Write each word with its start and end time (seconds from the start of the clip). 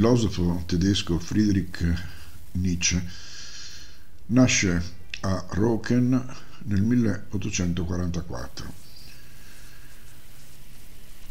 il 0.00 0.06
filosofo 0.06 0.62
tedesco 0.64 1.18
Friedrich 1.18 1.84
Nietzsche 2.52 3.06
nasce 4.28 4.82
a 5.20 5.44
Roken 5.50 6.36
nel 6.62 6.82
1844. 6.82 8.72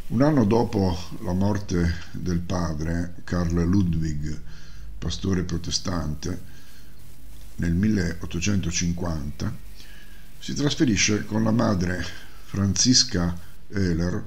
Un 0.09 0.21
anno 0.21 0.45
dopo 0.45 0.95
la 1.23 1.33
morte 1.33 1.95
del 2.11 2.41
padre, 2.41 3.15
Carl 3.23 3.59
Ludwig, 3.59 4.39
pastore 4.99 5.41
protestante, 5.41 6.39
nel 7.55 7.73
1850, 7.73 9.57
si 10.37 10.53
trasferisce 10.53 11.25
con 11.25 11.43
la 11.43 11.51
madre 11.51 12.05
Franziska 12.43 13.35
Euler 13.69 14.23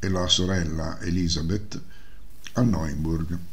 e 0.00 0.08
la 0.08 0.26
sorella 0.26 0.98
Elisabeth 1.02 1.80
a 2.54 2.62
Neuenburg. 2.62 3.49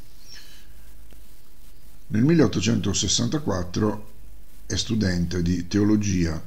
Nel 2.09 2.23
1864 2.23 4.11
è 4.65 4.77
studente 4.77 5.41
di 5.41 5.67
teologia 5.67 6.41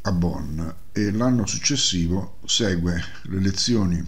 a 0.00 0.12
Bonn 0.12 0.66
e 0.92 1.10
l'anno 1.10 1.44
successivo 1.44 2.38
segue 2.46 3.04
le 3.24 3.38
lezioni 3.38 4.02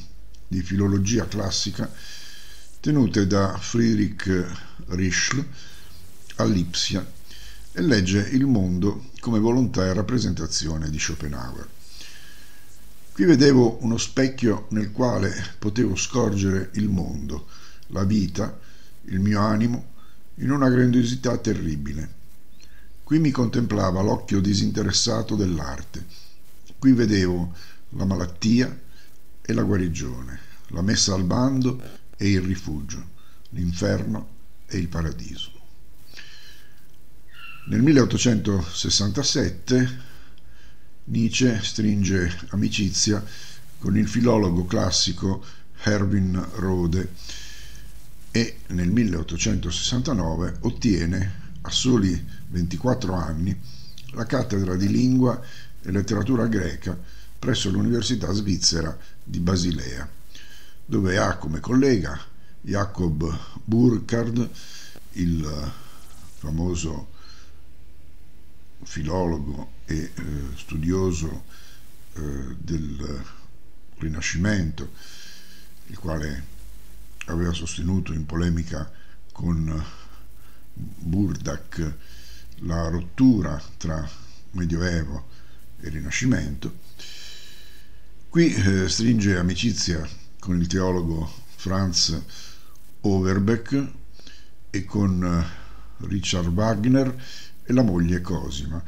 di 0.48 0.62
filologia 0.62 1.28
classica 1.28 1.92
tenute 2.80 3.26
da 3.26 3.58
Friedrich 3.58 4.46
Rischl 4.86 5.46
a 6.36 6.44
Lipsia 6.44 7.06
e 7.72 7.82
legge 7.82 8.26
Il 8.32 8.46
mondo 8.46 9.10
come 9.20 9.38
volontà 9.38 9.84
e 9.84 9.92
rappresentazione 9.92 10.88
di 10.88 10.98
Schopenhauer. 10.98 11.68
Qui 13.12 13.24
vedevo 13.26 13.76
uno 13.82 13.98
specchio 13.98 14.66
nel 14.70 14.92
quale 14.92 15.30
potevo 15.58 15.94
scorgere 15.94 16.70
il 16.74 16.88
mondo, 16.88 17.48
la 17.88 18.04
vita, 18.04 18.58
il 19.04 19.20
mio 19.20 19.40
animo, 19.40 19.89
in 20.40 20.50
una 20.50 20.68
grandiosità 20.68 21.38
terribile. 21.38 22.18
Qui 23.02 23.18
mi 23.18 23.30
contemplava 23.30 24.02
l'occhio 24.02 24.40
disinteressato 24.40 25.36
dell'arte. 25.36 26.04
Qui 26.78 26.92
vedevo 26.92 27.54
la 27.90 28.04
malattia 28.04 28.76
e 29.42 29.52
la 29.52 29.62
guarigione, 29.62 30.40
la 30.68 30.82
messa 30.82 31.14
al 31.14 31.24
bando 31.24 31.98
e 32.16 32.30
il 32.30 32.40
rifugio, 32.40 33.08
l'inferno 33.50 34.38
e 34.66 34.78
il 34.78 34.88
paradiso. 34.88 35.52
Nel 37.66 37.82
1867 37.82 40.08
Nietzsche 41.04 41.60
stringe 41.62 42.46
amicizia 42.50 43.24
con 43.78 43.96
il 43.96 44.08
filologo 44.08 44.64
classico 44.64 45.44
Erwin 45.82 46.44
Rode 46.54 47.12
e 48.30 48.58
nel 48.68 48.90
1869 48.90 50.58
ottiene 50.60 51.48
a 51.62 51.70
soli 51.70 52.26
24 52.48 53.14
anni 53.14 53.58
la 54.12 54.26
cattedra 54.26 54.76
di 54.76 54.88
lingua 54.88 55.40
e 55.82 55.90
letteratura 55.90 56.46
greca 56.46 56.98
presso 57.38 57.70
l'Università 57.70 58.30
svizzera 58.32 58.96
di 59.22 59.40
Basilea, 59.40 60.08
dove 60.84 61.16
ha 61.16 61.36
come 61.36 61.58
collega 61.60 62.18
Jacob 62.60 63.38
Burkhardt, 63.64 64.48
il 65.12 65.72
famoso 66.36 67.08
filologo 68.82 69.72
e 69.86 69.96
eh, 69.96 70.12
studioso 70.56 71.44
eh, 72.14 72.56
del 72.58 73.24
Rinascimento, 73.96 74.90
il 75.86 75.98
quale 75.98 76.58
aveva 77.30 77.52
sostenuto 77.52 78.12
in 78.12 78.26
polemica 78.26 78.90
con 79.32 79.84
Burdak 80.72 81.94
la 82.60 82.88
rottura 82.88 83.60
tra 83.76 84.08
Medioevo 84.52 85.28
e 85.80 85.88
Rinascimento. 85.88 86.78
Qui 88.28 88.54
eh, 88.54 88.88
stringe 88.88 89.36
amicizia 89.36 90.06
con 90.38 90.60
il 90.60 90.66
teologo 90.66 91.28
Franz 91.56 92.20
Overbeck 93.00 93.92
e 94.70 94.84
con 94.84 95.24
eh, 95.24 96.06
Richard 96.06 96.48
Wagner 96.48 97.24
e 97.64 97.72
la 97.72 97.82
moglie 97.82 98.20
Cosima, 98.20 98.82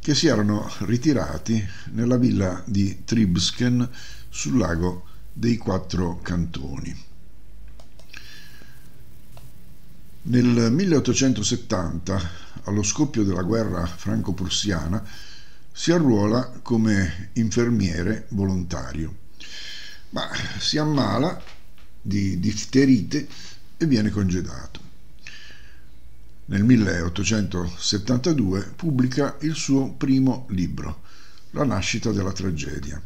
che 0.00 0.14
si 0.14 0.26
erano 0.26 0.70
ritirati 0.80 1.66
nella 1.92 2.16
villa 2.16 2.62
di 2.66 3.04
Tribsken 3.04 3.88
sul 4.28 4.58
lago 4.58 5.06
dei 5.32 5.56
Quattro 5.56 6.20
Cantoni. 6.20 7.07
Nel 10.20 10.72
1870, 10.72 12.30
allo 12.64 12.82
scoppio 12.82 13.22
della 13.22 13.42
guerra 13.42 13.86
franco-prussiana, 13.86 15.00
si 15.72 15.92
arruola 15.92 16.58
come 16.60 17.30
infermiere 17.34 18.26
volontario, 18.30 19.16
ma 20.10 20.28
si 20.58 20.76
ammala 20.76 21.40
di 22.02 22.40
difterite 22.40 23.28
e 23.76 23.86
viene 23.86 24.10
congedato. 24.10 24.80
Nel 26.46 26.64
1872 26.64 28.72
pubblica 28.74 29.36
il 29.42 29.54
suo 29.54 29.92
primo 29.92 30.46
libro, 30.50 31.02
La 31.52 31.64
nascita 31.64 32.10
della 32.10 32.32
tragedia, 32.32 33.00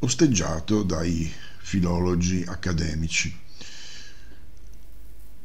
osteggiato 0.00 0.82
dai 0.82 1.32
filologi 1.58 2.44
accademici. 2.46 3.44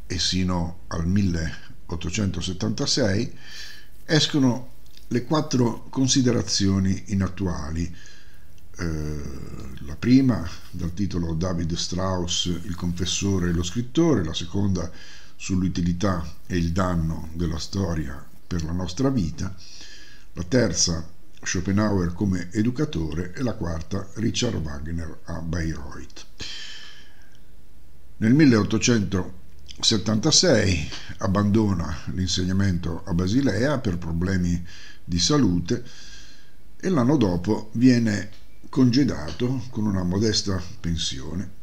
e 0.06 0.20
sino 0.20 0.82
al 0.88 1.08
1876 1.08 3.36
escono 4.06 4.74
le 5.08 5.26
quattro 5.26 5.88
considerazioni 5.90 7.06
inattuali. 7.08 7.92
Eh, 8.80 9.24
la 9.86 9.96
prima 9.96 10.48
dal 10.70 10.94
titolo 10.94 11.34
David 11.34 11.74
Strauss, 11.74 12.46
il 12.46 12.76
confessore 12.76 13.50
e 13.50 13.54
lo 13.54 13.64
scrittore, 13.64 14.24
la 14.24 14.36
seconda 14.36 14.92
sull'utilità 15.36 16.24
e 16.46 16.58
il 16.58 16.72
danno 16.72 17.30
della 17.34 17.58
storia 17.58 18.24
per 18.46 18.64
la 18.64 18.72
nostra 18.72 19.10
vita, 19.10 19.56
la 20.34 20.44
terza 20.44 21.16
Schopenhauer 21.42 22.14
come 22.14 22.50
educatore 22.52 23.34
e 23.34 23.42
la 23.44 23.54
quarta 23.54 24.10
Richard 24.16 24.56
Wagner 24.56 25.20
a 25.26 25.42
Bayreuth. 25.42 26.26
Nel 28.18 28.34
1876 28.34 30.90
abbandona 31.18 32.00
l'insegnamento 32.14 33.04
a 33.06 33.14
Basilea 33.14 33.78
per 33.80 33.98
problemi 33.98 34.66
di 35.04 35.20
salute 35.20 35.84
e 36.80 36.90
l'anno 36.90 37.18
dopo 37.18 37.72
viene 37.74 38.30
congedato 38.70 39.66
con 39.70 39.86
una 39.86 40.04
modesta 40.04 40.62
pensione. 40.80 41.56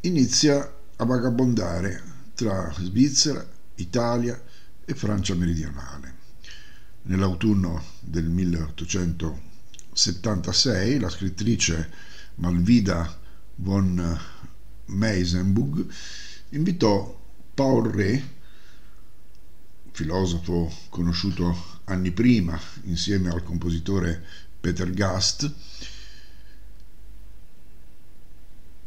Inizia 0.00 0.74
a 0.96 1.04
vagabondare 1.04 2.02
tra 2.34 2.72
Svizzera, 2.76 3.46
Italia 3.76 4.40
e 4.84 4.94
Francia 4.94 5.34
meridionale. 5.34 6.13
Nell'autunno 7.06 7.84
del 8.00 8.30
1876 8.30 10.98
la 10.98 11.10
scrittrice 11.10 11.90
Malvida 12.36 13.20
von 13.56 14.18
Meisenbug 14.86 15.86
invitò 16.50 17.20
Paul 17.52 17.90
Ré, 17.90 18.26
filosofo 19.90 20.74
conosciuto 20.88 21.80
anni 21.84 22.10
prima 22.10 22.58
insieme 22.84 23.28
al 23.28 23.42
compositore 23.42 24.24
Peter 24.58 24.90
Gast, 24.90 25.52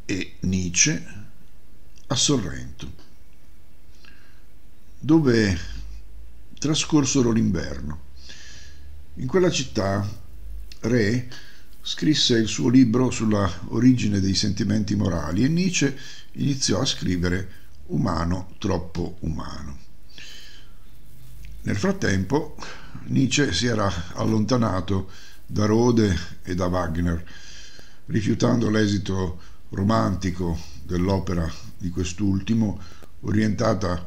e 0.05 0.37
Nietzsche 0.39 1.05
a 2.07 2.15
Sorrento, 2.15 2.91
dove 4.97 5.59
trascorsero 6.57 7.29
l'inverno. 7.29 8.05
In 9.19 9.25
quella 9.25 9.49
città 9.49 10.07
Re 10.81 11.27
scrisse 11.81 12.37
il 12.37 12.47
suo 12.47 12.69
libro 12.69 13.09
sulla 13.09 13.51
origine 13.69 14.19
dei 14.19 14.35
sentimenti 14.35 14.95
morali 14.95 15.43
e 15.43 15.47
Nietzsche 15.47 15.97
iniziò 16.33 16.81
a 16.81 16.85
scrivere 16.85 17.49
Umano 17.87 18.53
troppo 18.59 19.17
umano. 19.21 19.79
Nel 21.61 21.77
frattempo 21.77 22.57
Nietzsche 23.05 23.53
si 23.53 23.65
era 23.65 23.91
allontanato 24.13 25.09
da 25.47 25.65
Rode 25.65 26.15
e 26.43 26.53
da 26.53 26.67
Wagner, 26.67 27.25
rifiutando 28.05 28.69
l'esito 28.69 29.41
romantico 29.69 30.59
dell'opera 30.83 31.51
di 31.75 31.89
quest'ultimo, 31.89 32.79
orientata 33.21 34.05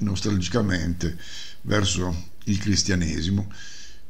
nostalgicamente 0.00 1.16
verso 1.62 2.28
il 2.44 2.58
cristianesimo 2.58 3.50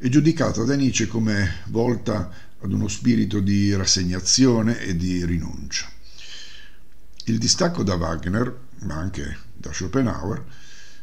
è 0.00 0.08
giudicata 0.08 0.64
da 0.64 0.74
Nietzsche 0.76 1.06
come 1.06 1.58
volta 1.66 2.32
ad 2.58 2.72
uno 2.72 2.88
spirito 2.88 3.40
di 3.40 3.74
rassegnazione 3.74 4.80
e 4.80 4.96
di 4.96 5.26
rinuncia. 5.26 5.92
Il 7.24 7.36
distacco 7.36 7.82
da 7.82 7.96
Wagner, 7.96 8.60
ma 8.84 8.94
anche 8.94 9.36
da 9.52 9.74
Schopenhauer, 9.74 10.42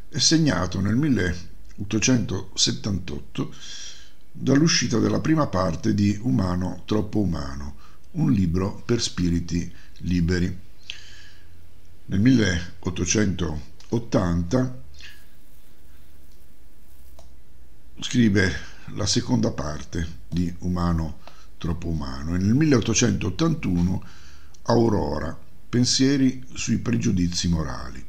è 0.09 0.17
segnato 0.17 0.79
nel 0.79 0.95
1878 0.95 3.53
dall'uscita 4.31 4.97
della 4.97 5.19
prima 5.19 5.45
parte 5.45 5.93
di 5.93 6.17
Umano 6.23 6.81
troppo 6.85 7.19
umano, 7.19 7.75
un 8.13 8.31
libro 8.31 8.81
per 8.83 8.99
spiriti 8.99 9.71
liberi. 9.97 10.59
Nel 12.05 12.19
1880 12.19 14.81
scrive 17.99 18.75
la 18.93 19.05
seconda 19.05 19.51
parte 19.51 20.19
di 20.29 20.53
Umano 20.59 21.19
troppo 21.57 21.87
umano 21.87 22.35
e 22.35 22.37
nel 22.37 22.53
1881 22.53 24.03
Aurora, 24.63 25.37
pensieri 25.69 26.45
sui 26.53 26.77
pregiudizi 26.77 27.47
morali. 27.47 28.05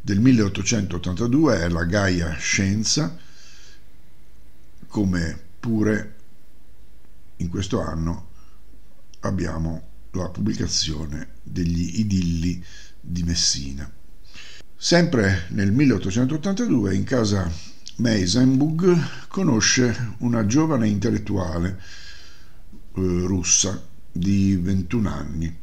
Del 0.00 0.20
1882 0.20 1.60
è 1.60 1.68
la 1.68 1.84
Gaia 1.84 2.32
Scienza, 2.34 3.16
come 4.88 5.40
pure 5.60 6.14
in 7.36 7.48
questo 7.48 7.80
anno 7.80 8.30
abbiamo 9.20 9.86
la 10.12 10.28
pubblicazione 10.28 11.34
degli 11.42 12.00
idilli 12.00 12.62
di 13.00 13.22
Messina. 13.22 13.90
Sempre 14.76 15.46
nel 15.50 15.72
1882 15.72 16.94
in 16.94 17.04
casa 17.04 17.50
Meisenbug 17.98 19.26
conosce 19.26 20.14
una 20.18 20.46
giovane 20.46 20.86
intellettuale 20.86 21.80
eh, 22.94 23.00
russa 23.26 23.84
di 24.12 24.54
21 24.54 25.08
anni, 25.08 25.58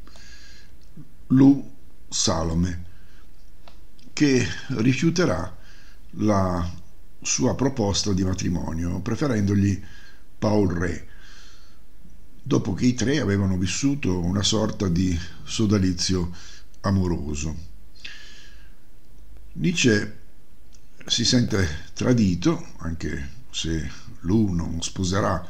Lu 1.27 1.71
Salome, 2.09 2.83
che 4.11 4.45
rifiuterà 4.67 5.55
la 6.17 6.69
sua 7.21 7.55
proposta 7.55 8.11
di 8.11 8.25
matrimonio, 8.25 8.99
preferendogli 8.99 9.81
Paul 10.37 10.73
Re, 10.73 11.07
dopo 12.43 12.73
che 12.73 12.85
i 12.87 12.93
tre 12.93 13.19
avevano 13.19 13.57
vissuto 13.57 14.19
una 14.19 14.43
sorta 14.43 14.89
di 14.89 15.17
sodalizio 15.43 16.35
amoroso. 16.81 17.55
Nietzsche 19.53 20.23
si 21.07 21.23
sente 21.23 21.67
tradito, 21.93 22.73
anche 22.77 23.29
se 23.51 23.89
lui 24.21 24.53
non 24.53 24.81
sposerà 24.81 25.47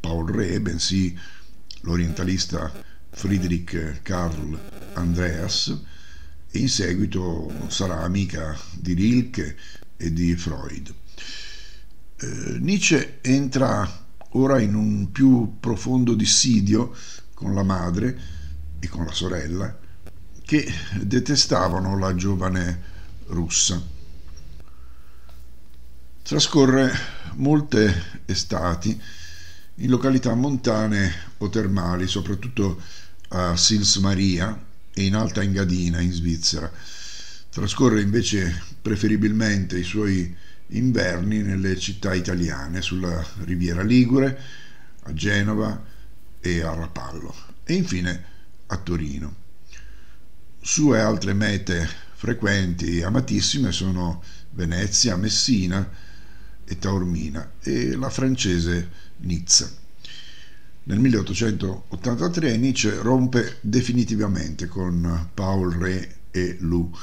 Paul 0.00 0.30
Re, 0.30 0.60
bensì 0.60 1.16
l'orientalista 1.82 2.72
Friedrich 3.10 4.00
Karl 4.02 4.58
Andreas, 4.94 5.76
e 6.50 6.58
in 6.58 6.68
seguito 6.68 7.52
sarà 7.68 8.02
amica 8.02 8.58
di 8.72 8.94
Rilke 8.94 9.56
e 9.96 10.12
di 10.12 10.34
Freud. 10.34 10.94
Eh, 12.16 12.58
Nietzsche 12.58 13.18
entra 13.20 14.06
ora 14.30 14.60
in 14.60 14.74
un 14.74 15.12
più 15.12 15.58
profondo 15.60 16.14
dissidio 16.14 16.94
con 17.34 17.54
la 17.54 17.62
madre 17.62 18.18
e 18.80 18.88
con 18.88 19.04
la 19.04 19.12
sorella 19.12 19.78
che 20.42 20.66
detestavano 21.02 21.98
la 21.98 22.14
giovane 22.14 22.82
russa. 23.26 23.96
Trascorre 26.28 26.92
molte 27.36 28.20
estati 28.26 29.00
in 29.76 29.88
località 29.88 30.34
montane 30.34 31.10
o 31.38 31.48
termali, 31.48 32.06
soprattutto 32.06 32.82
a 33.28 33.56
Sils 33.56 33.96
Maria 33.96 34.62
e 34.92 35.06
in 35.06 35.14
Alta 35.14 35.40
Engadina 35.40 36.00
in 36.00 36.12
Svizzera. 36.12 36.70
Trascorre 37.48 38.02
invece 38.02 38.62
preferibilmente 38.82 39.78
i 39.78 39.82
suoi 39.84 40.36
inverni 40.66 41.40
nelle 41.40 41.78
città 41.78 42.12
italiane, 42.12 42.82
sulla 42.82 43.26
Riviera 43.44 43.82
Ligure, 43.82 44.38
a 45.04 45.14
Genova 45.14 45.82
e 46.40 46.60
a 46.60 46.74
Rapallo 46.74 47.34
e 47.64 47.72
infine 47.72 48.24
a 48.66 48.76
Torino. 48.76 49.34
Sue 50.60 51.00
altre 51.00 51.32
mete 51.32 51.88
frequenti 52.12 52.98
e 52.98 53.04
amatissime 53.04 53.72
sono 53.72 54.22
Venezia, 54.50 55.16
Messina, 55.16 56.04
e 56.68 56.78
Taormina 56.78 57.54
e 57.62 57.96
la 57.96 58.10
francese 58.10 59.06
Nizza. 59.18 59.70
Nel 60.84 61.00
1883 61.00 62.56
Nietzsche 62.58 62.94
rompe 62.96 63.56
definitivamente 63.60 64.68
con 64.68 65.30
Paul 65.34 65.74
Ré 65.74 66.16
e 66.30 66.56
Lou. 66.60 66.94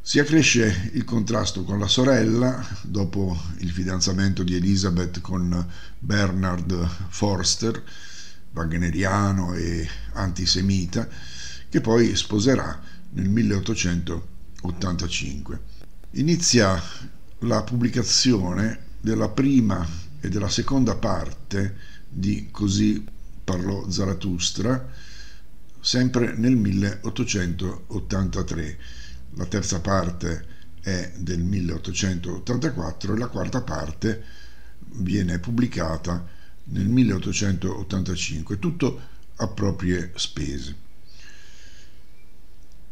Si 0.00 0.18
accresce 0.18 0.90
il 0.94 1.04
contrasto 1.04 1.62
con 1.64 1.78
la 1.78 1.86
sorella 1.88 2.66
dopo 2.82 3.38
il 3.58 3.70
fidanzamento 3.70 4.42
di 4.42 4.54
Elisabeth 4.54 5.20
con 5.20 5.66
Bernard 5.98 6.88
Forster, 7.08 7.82
wagneriano 8.52 9.52
e 9.54 9.86
antisemita, 10.12 11.06
che 11.68 11.80
poi 11.80 12.14
sposerà 12.16 12.80
nel 13.10 13.28
1885. 13.28 15.60
Inizia 16.12 16.80
la 17.40 17.62
pubblicazione 17.62 18.84
della 19.00 19.28
prima 19.28 19.86
e 20.20 20.28
della 20.28 20.48
seconda 20.48 20.94
parte 20.96 21.76
di 22.08 22.48
Così 22.50 23.04
parlò 23.44 23.90
Zarathustra, 23.90 24.88
sempre 25.80 26.34
nel 26.36 26.56
1883. 26.56 28.78
La 29.34 29.44
terza 29.46 29.80
parte 29.80 30.54
è 30.80 31.12
del 31.16 31.42
1884 31.42 33.14
e 33.14 33.18
la 33.18 33.26
quarta 33.26 33.60
parte 33.60 34.24
viene 34.78 35.38
pubblicata 35.38 36.26
nel 36.64 36.88
1885, 36.88 38.58
tutto 38.58 39.00
a 39.36 39.46
proprie 39.48 40.12
spese. 40.14 40.74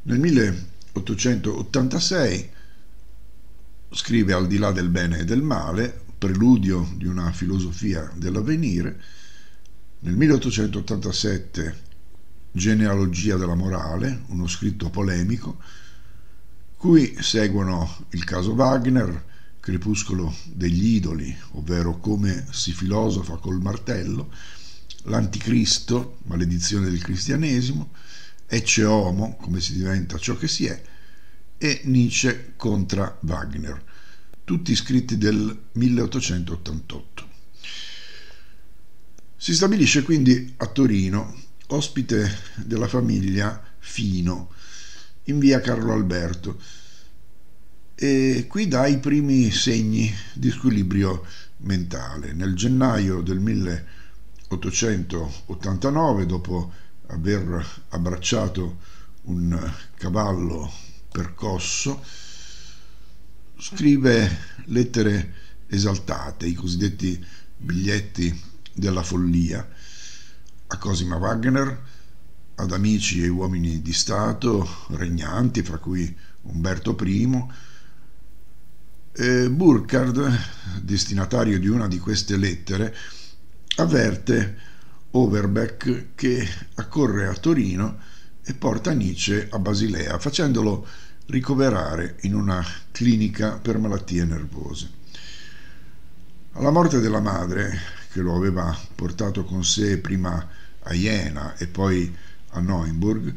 Nel 0.03 0.19
1886 0.19 2.51
scrive 3.95 4.33
Al 4.33 4.47
di 4.49 4.59
là 4.59 4.73
del 4.73 4.89
bene 4.89 5.21
e 5.21 5.25
del 5.25 5.43
male, 5.43 6.03
preludio 6.19 6.91
di 6.97 7.07
una 7.07 7.31
filosofia 7.33 8.11
dell'avvenire, 8.17 9.01
nel 10.01 10.17
1887 10.17 11.83
Genealogia 12.51 13.37
della 13.37 13.55
morale, 13.55 14.23
uno 14.27 14.47
scritto 14.49 14.91
polemico, 14.91 15.59
cui 16.77 17.17
seguono 17.21 18.07
il 18.11 18.25
caso 18.25 18.53
Wagner, 18.53 19.33
Crepuscolo 19.61 20.35
degli 20.45 20.97
idoli, 20.97 21.35
ovvero 21.53 21.99
come 21.99 22.47
si 22.51 22.73
filosofa 22.73 23.37
col 23.37 23.63
martello, 23.63 24.31
l'anticristo, 25.05 26.19
maledizione 26.25 26.91
del 26.91 27.03
cristianesimo, 27.03 27.91
Ecce 28.47 28.85
Homo, 28.85 29.37
come 29.37 29.61
si 29.61 29.73
diventa 29.73 30.19
ciò 30.19 30.37
che 30.37 30.49
si 30.49 30.67
è, 30.67 30.83
e 31.59 31.83
Nietzsche 31.85 32.55
contra 32.57 33.19
Wagner, 33.23 33.83
tutti 34.45 34.75
scritti 34.75 35.17
del 35.17 35.57
1888. 35.73 37.29
Si 39.37 39.55
stabilisce 39.55 40.03
quindi 40.03 40.55
a 40.59 40.67
Torino, 40.67 41.41
ospite 41.69 42.31
della 42.57 42.89
famiglia 42.89 43.63
Fino, 43.79 44.51
in 45.25 45.39
via 45.39 45.61
Carlo 45.61 45.93
Alberto, 45.93 46.59
e 47.95 48.47
qui 48.49 48.67
dà 48.69 48.87
i 48.87 48.99
primi 48.99 49.51
segni 49.51 50.11
di 50.33 50.51
squilibrio 50.51 51.27
mentale. 51.59 52.33
Nel 52.33 52.55
gennaio 52.55 53.21
del 53.21 53.39
1889, 53.39 56.27
dopo 56.27 56.73
aver 57.07 57.85
abbracciato 57.91 58.79
un 59.23 59.73
cavallo 59.95 60.73
percosso, 61.15 62.05
scrive 63.57 64.39
lettere 64.65 65.35
esaltate, 65.69 66.45
i 66.45 66.55
cosiddetti 66.55 67.25
biglietti 67.57 68.37
della 68.73 69.05
follia, 69.05 69.65
a 70.67 70.77
Cosima 70.77 71.15
Wagner, 71.17 71.83
ad 72.57 72.73
amici 72.73 73.23
e 73.23 73.29
uomini 73.29 73.81
di 73.81 73.93
Stato 73.93 74.69
regnanti, 74.89 75.63
fra 75.63 75.79
cui 75.79 76.13
Umberto 76.43 76.97
I. 77.01 77.47
Burkhard, 79.51 80.39
destinatario 80.83 81.61
di 81.61 81.69
una 81.69 81.87
di 81.87 82.01
queste 82.01 82.37
lettere, 82.37 82.93
avverte 83.77 84.59
Overbeck 85.13 86.17
che 86.17 86.45
accorre 86.75 87.29
a 87.29 87.35
Torino 87.35 88.01
e 88.45 88.55
porta 88.55 88.93
Nietzsche 88.93 89.49
a 89.51 89.59
Basilea, 89.59 90.19
facendolo 90.19 90.87
ricoverare 91.27 92.17
in 92.23 92.35
una 92.35 92.65
clinica 92.93 93.57
per 93.57 93.79
malattie 93.79 94.25
nervose. 94.25 94.91
Alla 96.53 96.71
morte 96.71 97.01
della 97.01 97.21
madre, 97.21 97.81
che 98.13 98.21
lo 98.21 98.37
aveva 98.37 98.77
portato 98.95 99.45
con 99.45 99.65
sé 99.65 99.99
prima 99.99 100.49
a 100.81 100.93
Jena 100.93 101.57
e 101.57 101.67
poi 101.67 102.15
a 102.51 102.61
Neuenburg, 102.61 103.35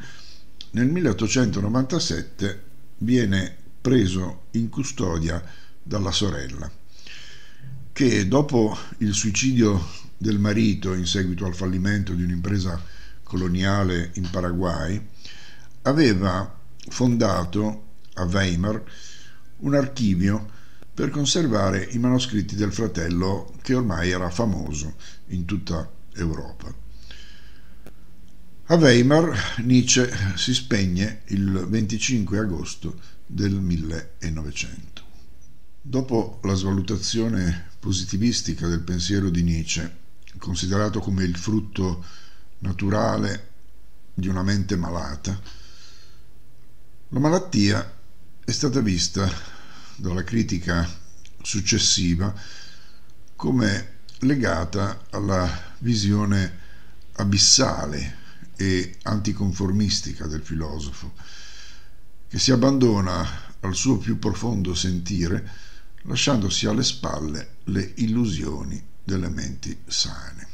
nel 0.72 0.88
1897 0.88 2.64
viene 3.00 3.56
preso 3.80 4.48
in 4.52 4.70
custodia 4.70 5.42
dalla 5.82 6.12
sorella, 6.12 6.70
che 7.94 8.28
dopo 8.28 8.78
il 8.98 9.14
suicidio 9.14 9.84
del 10.18 10.40
marito 10.40 10.94
in 10.94 11.06
seguito 11.06 11.46
al 11.46 11.56
fallimento 11.56 12.14
di 12.14 12.24
un'impresa 12.24 12.80
coloniale 13.28 14.12
in 14.16 14.30
Paraguay, 14.30 15.06
aveva 15.84 16.60
fondato 16.90 17.84
a 18.14 18.24
Weimar 18.24 18.84
un 19.58 19.76
archivio 19.76 20.56
per 20.94 21.10
conservare 21.10 21.88
i 21.92 22.00
manoscritti 22.00 22.56
del 22.56 22.74
fratello 22.74 23.54
che 23.62 23.76
ormai 23.76 24.10
era 24.10 24.30
famoso 24.30 24.96
in 25.28 25.46
tutta 25.46 25.92
Europa. 26.16 26.74
A 28.70 28.76
Weimar 28.76 29.60
Nietzsche 29.60 30.12
si 30.36 30.54
spegne 30.54 31.22
il 31.28 31.66
25 31.68 32.40
agosto 32.40 33.00
del 33.26 33.54
1900. 33.54 35.04
Dopo 35.82 36.40
la 36.44 36.54
svalutazione 36.54 37.70
positivistica 37.80 38.68
del 38.68 38.82
pensiero 38.82 39.30
di 39.30 39.44
Nietzsche, 39.44 40.06
considerato 40.38 41.00
come 41.00 41.24
il 41.24 41.38
frutto 41.38 42.04
naturale 42.60 43.52
di 44.14 44.28
una 44.28 44.44
mente 44.44 44.76
malata, 44.76 45.40
la 47.10 47.20
malattia 47.20 47.96
è 48.44 48.52
stata 48.52 48.82
vista 48.82 49.30
dalla 49.96 50.24
critica 50.24 50.88
successiva 51.42 52.34
come 53.36 53.96
legata 54.20 55.06
alla 55.12 55.76
visione 55.80 56.66
abissale 57.14 58.16
e 58.56 58.98
anticonformistica 59.04 60.26
del 60.26 60.42
filosofo, 60.42 61.14
che 62.28 62.40
si 62.40 62.52
abbandona 62.52 63.56
al 63.62 63.76
suo 63.76 63.98
più 63.98 64.20
profondo 64.20 64.74
sentire, 64.74 65.50
lasciandosi 66.04 66.66
alle 66.66 66.84
spalle 66.84 67.58
le 67.66 67.94
illusioni 67.98 68.84
delle 69.04 69.30
menti 69.30 69.78
sane. 69.86 70.47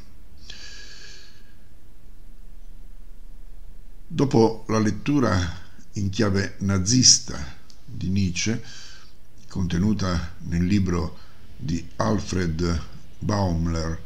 Dopo 4.15 4.63
la 4.67 4.77
lettura 4.77 5.57
in 5.93 6.11
chiave 6.11 6.57
nazista 6.59 7.35
di 7.83 8.09
Nietzsche, 8.09 8.63
contenuta 9.47 10.35
nel 10.41 10.65
libro 10.65 11.17
di 11.57 11.83
Alfred 11.95 12.79
Baumler, 13.17 13.99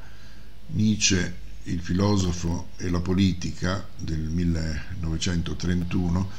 Nietzsche, 0.67 1.35
il 1.63 1.81
filosofo 1.81 2.69
e 2.77 2.89
la 2.89 3.01
politica 3.01 3.85
del 3.97 4.21
1931, 4.21 6.29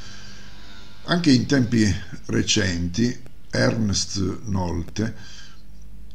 anche 1.04 1.30
in 1.30 1.44
tempi 1.44 1.94
recenti 2.24 3.20
Ernst 3.50 4.44
Nolte, 4.44 5.14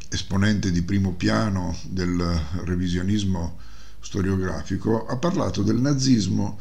esponente 0.09 0.71
di 0.71 0.81
primo 0.81 1.13
piano 1.13 1.77
del 1.83 2.17
revisionismo 2.63 3.59
storiografico, 3.99 5.05
ha 5.05 5.17
parlato 5.17 5.61
del 5.61 5.77
nazismo 5.77 6.57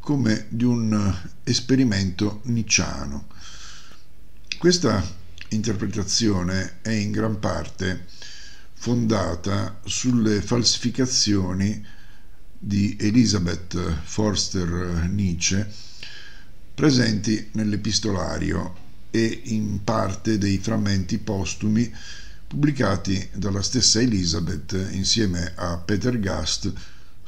come 0.00 0.46
di 0.48 0.64
un 0.64 1.14
esperimento 1.44 2.40
nicciano. 2.44 3.26
Questa 4.58 5.02
interpretazione 5.50 6.78
è 6.82 6.90
in 6.90 7.10
gran 7.10 7.38
parte 7.38 8.06
fondata 8.74 9.80
sulle 9.84 10.42
falsificazioni 10.42 11.84
di 12.58 12.96
Elisabeth 12.98 13.76
Forster 14.02 15.08
Nietzsche 15.08 15.70
presenti 16.74 17.50
nell'epistolario 17.52 18.86
e 19.10 19.42
in 19.44 19.82
parte 19.84 20.38
dei 20.38 20.58
frammenti 20.58 21.18
postumi 21.18 21.92
pubblicati 22.46 23.30
dalla 23.34 23.62
stessa 23.62 24.00
Elisabeth 24.00 24.88
insieme 24.92 25.52
a 25.54 25.76
Peter 25.78 26.18
Gast 26.18 26.72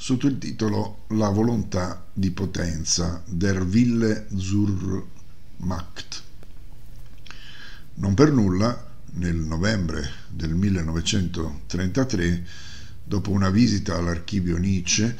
sotto 0.00 0.26
il 0.28 0.38
titolo 0.38 1.04
La 1.08 1.28
volontà 1.28 2.06
di 2.10 2.30
potenza, 2.30 3.22
Der 3.26 3.60
Wille 3.60 4.28
zur 4.34 5.06
Macht. 5.58 6.22
Non 7.96 8.14
per 8.14 8.32
nulla, 8.32 8.92
nel 9.16 9.36
novembre 9.36 10.10
del 10.30 10.54
1933, 10.54 12.46
dopo 13.04 13.30
una 13.30 13.50
visita 13.50 13.96
all'archivio 13.96 14.56
Nietzsche, 14.56 15.14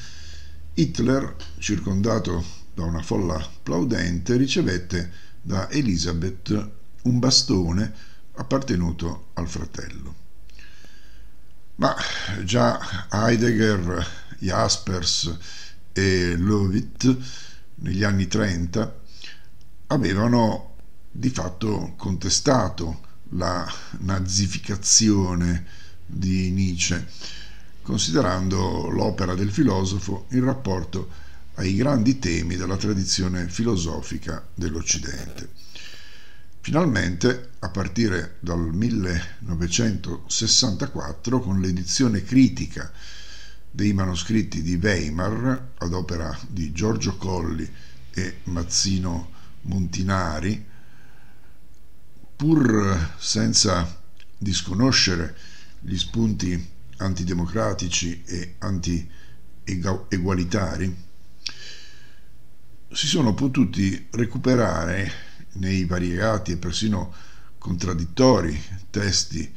Hitler, 0.73 1.37
circondato 1.59 2.43
da 2.73 2.85
una 2.85 3.03
folla 3.03 3.47
plaudente, 3.63 4.39
ricevette 4.39 5.13
da 5.43 5.69
Elisabeth 5.69 6.71
un 7.03 7.19
bastone 7.19 7.93
appartenuto 8.33 9.27
al 9.35 9.47
fratello. 9.47 10.15
Ma 11.75 11.95
già 12.45 13.09
Heidegger, 13.11 14.20
Jaspers 14.41 15.37
e 15.93 16.37
Löwit 16.37 17.17
negli 17.77 18.05
anni 18.05 18.27
30 18.27 18.99
avevano 19.89 20.77
di 21.11 21.31
fatto 21.31 21.95
contestato 21.97 23.09
la 23.31 23.67
nazificazione 24.01 25.65
di 26.07 26.51
Nietzsche, 26.51 27.07
considerando 27.83 28.89
l'opera 28.89 29.35
del 29.35 29.51
filosofo 29.51 30.27
in 30.31 30.45
rapporto 30.45 31.09
ai 31.55 31.75
grandi 31.77 32.19
temi 32.19 32.57
della 32.57 32.77
tradizione 32.77 33.49
filosofica 33.49 34.47
dell'Occidente. 34.55 35.49
Finalmente, 36.63 37.53
a 37.61 37.71
partire 37.71 38.37
dal 38.41 38.61
1964, 38.61 41.41
con 41.41 41.59
l'edizione 41.61 42.23
critica 42.23 42.93
dei 43.71 43.93
manoscritti 43.93 44.63
di 44.63 44.75
Weimar, 44.75 45.75
ad 45.79 45.93
opera 45.93 46.37
di 46.49 46.73
Giorgio 46.73 47.17
Colli 47.17 47.71
e 48.13 48.39
Mazzino 48.45 49.31
Montinari, 49.63 50.67
pur 52.37 53.15
senza 53.19 53.99
disconoscere 54.37 55.37
gli 55.81 55.97
spunti 55.97 56.69
antidemocratici 56.97 58.23
e 58.25 58.57
anti-egualitari, 58.59 61.09
si 62.93 63.07
sono 63.07 63.35
potuti 63.35 64.09
recuperare 64.11 65.29
nei 65.53 65.85
variegati 65.85 66.51
e 66.53 66.57
persino 66.57 67.13
contraddittori 67.59 68.61
testi 68.91 69.53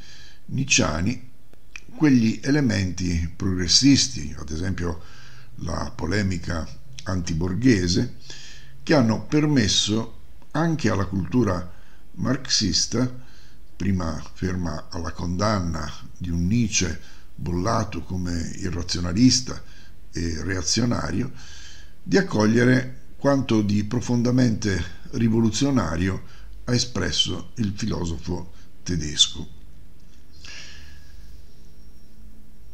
nicciani 0.46 1.32
quegli 2.04 2.38
elementi 2.42 3.32
progressisti, 3.34 4.34
ad 4.38 4.50
esempio 4.50 5.00
la 5.60 5.90
polemica 5.96 6.68
antiborghese, 7.04 8.16
che 8.82 8.92
hanno 8.92 9.24
permesso 9.24 10.18
anche 10.50 10.90
alla 10.90 11.06
cultura 11.06 11.72
marxista, 12.16 13.10
prima 13.74 14.22
ferma 14.34 14.88
alla 14.90 15.12
condanna 15.12 15.90
di 16.18 16.28
un 16.28 16.46
Nietzsche 16.46 17.00
bollato 17.34 18.02
come 18.02 18.52
irrazionalista 18.56 19.62
e 20.12 20.42
reazionario, 20.42 21.32
di 22.02 22.18
accogliere 22.18 23.14
quanto 23.16 23.62
di 23.62 23.82
profondamente 23.84 25.00
rivoluzionario 25.12 26.22
ha 26.64 26.74
espresso 26.74 27.52
il 27.54 27.72
filosofo 27.74 28.52
tedesco. 28.82 29.53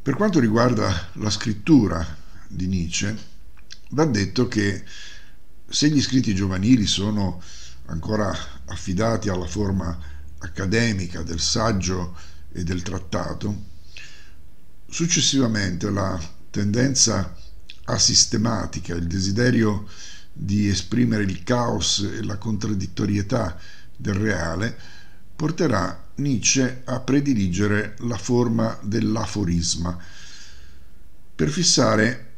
Per 0.02 0.14
quanto 0.14 0.40
riguarda 0.40 1.10
la 1.14 1.28
scrittura 1.28 2.16
di 2.48 2.66
Nietzsche, 2.68 3.14
va 3.90 4.06
detto 4.06 4.48
che 4.48 4.82
se 5.68 5.90
gli 5.90 6.00
scritti 6.00 6.34
giovanili 6.34 6.86
sono 6.86 7.42
ancora 7.84 8.34
affidati 8.64 9.28
alla 9.28 9.46
forma 9.46 9.98
accademica 10.38 11.22
del 11.22 11.38
saggio 11.38 12.16
e 12.50 12.64
del 12.64 12.80
trattato, 12.80 13.64
successivamente 14.88 15.90
la 15.90 16.18
tendenza 16.48 17.36
asistematica, 17.84 18.94
il 18.94 19.06
desiderio 19.06 19.86
di 20.32 20.66
esprimere 20.66 21.24
il 21.24 21.42
caos 21.42 22.08
e 22.10 22.24
la 22.24 22.38
contraddittorietà 22.38 23.58
del 23.94 24.14
reale, 24.14 24.78
porterà 25.36 25.99
Nietzsche 26.16 26.82
a 26.84 27.00
prediligere 27.00 27.96
la 28.00 28.18
forma 28.18 28.78
dell'aforisma 28.82 29.96
per 31.34 31.48
fissare 31.48 32.28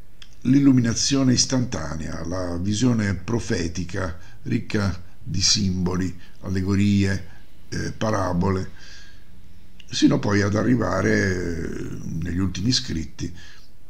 l'illuminazione 0.42 1.32
istantanea, 1.32 2.24
la 2.26 2.56
visione 2.56 3.14
profetica 3.14 4.18
ricca 4.42 5.00
di 5.22 5.40
simboli, 5.40 6.16
allegorie, 6.40 7.26
eh, 7.68 7.92
parabole, 7.92 8.70
sino 9.90 10.18
poi 10.18 10.40
ad 10.42 10.54
arrivare 10.54 11.98
negli 12.04 12.38
ultimi 12.38 12.72
scritti 12.72 13.32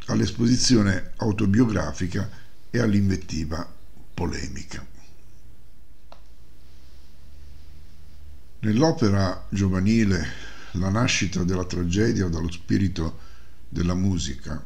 all'esposizione 0.07 1.12
autobiografica 1.17 2.29
e 2.71 2.79
all'invettiva 2.79 3.71
polemica. 4.15 4.85
Nell'opera 8.64 9.45
giovanile 9.49 10.25
La 10.75 10.88
nascita 10.88 11.42
della 11.42 11.64
tragedia 11.64 12.28
dallo 12.28 12.49
spirito 12.49 13.19
della 13.69 13.95
musica, 13.95 14.64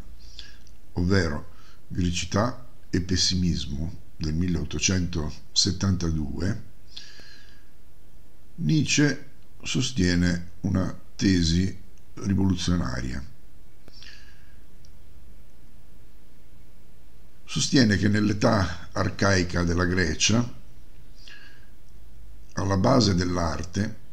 ovvero 0.93 1.55
Gricità 1.89 2.69
e 2.91 3.01
pessimismo 3.01 4.01
del 4.17 4.35
1872, 4.35 6.63
Nietzsche 8.57 9.31
sostiene 9.63 10.51
una 10.61 10.95
tesi 11.17 11.75
rivoluzionaria. 12.17 13.25
Sostiene 17.45 17.97
che 17.97 18.09
nell'età 18.09 18.91
arcaica 18.93 19.63
della 19.63 19.87
Grecia, 19.87 20.56
alla 22.57 22.77
base 22.77 23.15
dell'arte, 23.15 24.05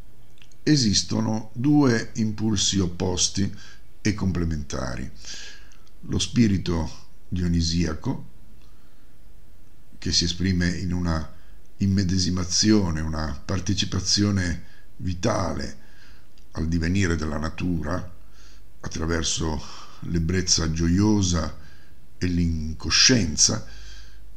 esistono 0.64 1.52
due 1.54 2.12
impulsi 2.16 2.80
opposti 2.80 3.54
e 4.02 4.14
complementari. 4.14 5.10
Lo 6.02 6.20
spirito 6.20 7.08
dionisiaco, 7.28 8.32
che 9.98 10.12
si 10.12 10.26
esprime 10.26 10.68
in 10.68 10.94
una 10.94 11.32
immedesimazione, 11.78 13.02
una 13.02 13.42
partecipazione 13.44 14.72
vitale 14.98 15.78
al 16.52 16.68
divenire 16.68 17.16
della 17.16 17.38
natura 17.38 18.12
attraverso 18.82 19.62
l'ebbrezza 20.02 20.70
gioiosa 20.72 21.58
e 22.18 22.26
l'incoscienza 22.28 23.66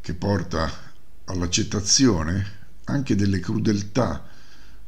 che 0.00 0.14
porta 0.14 0.70
all'accettazione 1.24 2.55
anche 2.86 3.14
delle 3.14 3.40
crudeltà 3.40 4.28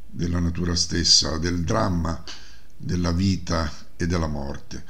della 0.05 0.39
natura 0.39 0.75
stessa, 0.75 1.37
del 1.37 1.63
dramma 1.63 2.21
della 2.75 3.11
vita 3.11 3.71
e 3.95 4.07
della 4.07 4.27
morte. 4.27 4.83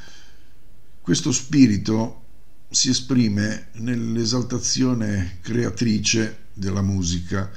Questo 1.02 1.32
spirito 1.32 2.26
si 2.70 2.90
esprime 2.90 3.70
nell'esaltazione 3.74 5.40
creatrice 5.42 6.48
della 6.54 6.82
musica, 6.82 7.50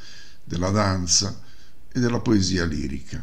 della 0.42 0.70
danza 0.70 1.40
e 1.92 2.00
della 2.00 2.20
poesia 2.20 2.64
lirica. 2.64 3.22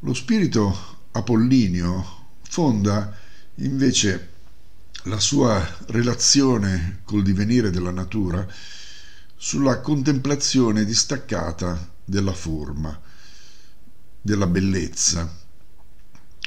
Lo 0.00 0.14
spirito 0.14 1.06
apollinio 1.12 2.26
fonda 2.42 3.14
invece 3.56 4.36
la 5.04 5.20
sua 5.20 5.76
relazione 5.88 7.00
col 7.04 7.22
divenire 7.22 7.70
della 7.70 7.90
natura 7.90 8.46
sulla 9.40 9.80
contemplazione 9.80 10.84
distaccata 10.84 11.92
della 12.04 12.32
forma, 12.32 13.00
della 14.20 14.48
bellezza 14.48 15.32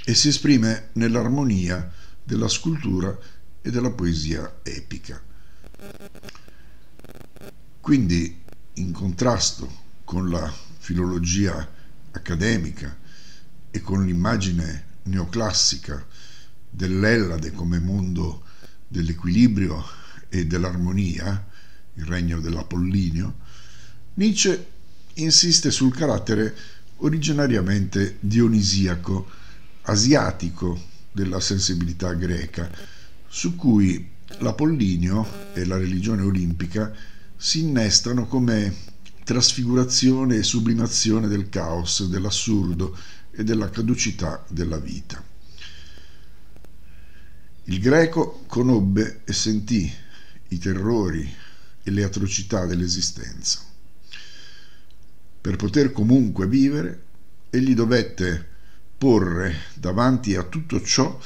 e 0.04 0.14
si 0.14 0.28
esprime 0.28 0.90
nell'armonia 0.94 1.90
della 2.22 2.50
scultura 2.50 3.18
e 3.62 3.72
della 3.72 3.92
poesia 3.92 4.60
epica. 4.62 5.24
Quindi, 7.80 8.44
in 8.74 8.92
contrasto 8.92 9.84
con 10.04 10.30
la 10.30 10.54
filologia 10.80 11.66
accademica 12.12 12.98
e 13.72 13.80
con 13.80 14.06
l'immagine 14.06 14.88
neoclassica 15.04 16.06
dell'Ellade 16.70 17.54
come 17.54 17.80
mondo 17.80 18.44
dell'equilibrio 18.86 19.82
e 20.28 20.46
dell'armonia, 20.46 21.48
il 21.96 22.06
regno 22.06 22.40
dell'Apollinio, 22.40 23.36
Nietzsche 24.16 24.68
insiste 25.16 25.72
sul 25.72 25.96
carattere 25.96 26.56
originariamente 26.98 28.18
dionisiaco, 28.20 29.30
asiatico 29.84 30.80
della 31.12 31.40
sensibilità 31.40 32.14
greca, 32.14 32.70
su 33.28 33.56
cui 33.56 34.10
l'Apollinio 34.40 35.54
e 35.54 35.66
la 35.66 35.78
religione 35.78 36.22
olimpica 36.22 36.94
si 37.36 37.62
innestano 37.62 38.28
come 38.28 38.74
trasfigurazione 39.24 40.38
e 40.38 40.44
sublimazione 40.44 41.28
del 41.28 41.50
caos, 41.50 42.08
dell'assurdo 42.08 42.98
e 43.32 43.44
della 43.44 43.70
caducità 43.70 44.44
della 44.50 44.78
vita. 44.78 45.24
Il 47.66 47.80
greco 47.80 48.44
conobbe 48.48 49.22
e 49.24 49.34
sentì 49.34 49.92
i 50.50 50.58
terrori 50.58 51.34
e 51.84 51.92
le 51.92 52.04
atrocità 52.04 52.66
dell'esistenza. 52.66 53.60
Per 55.42 55.56
poter 55.56 55.92
comunque 55.92 56.48
vivere, 56.48 57.04
egli 57.50 57.74
dovette 57.74 58.48
porre 58.98 59.56
davanti 59.74 60.36
a 60.36 60.44
tutto 60.44 60.82
ciò 60.82 61.20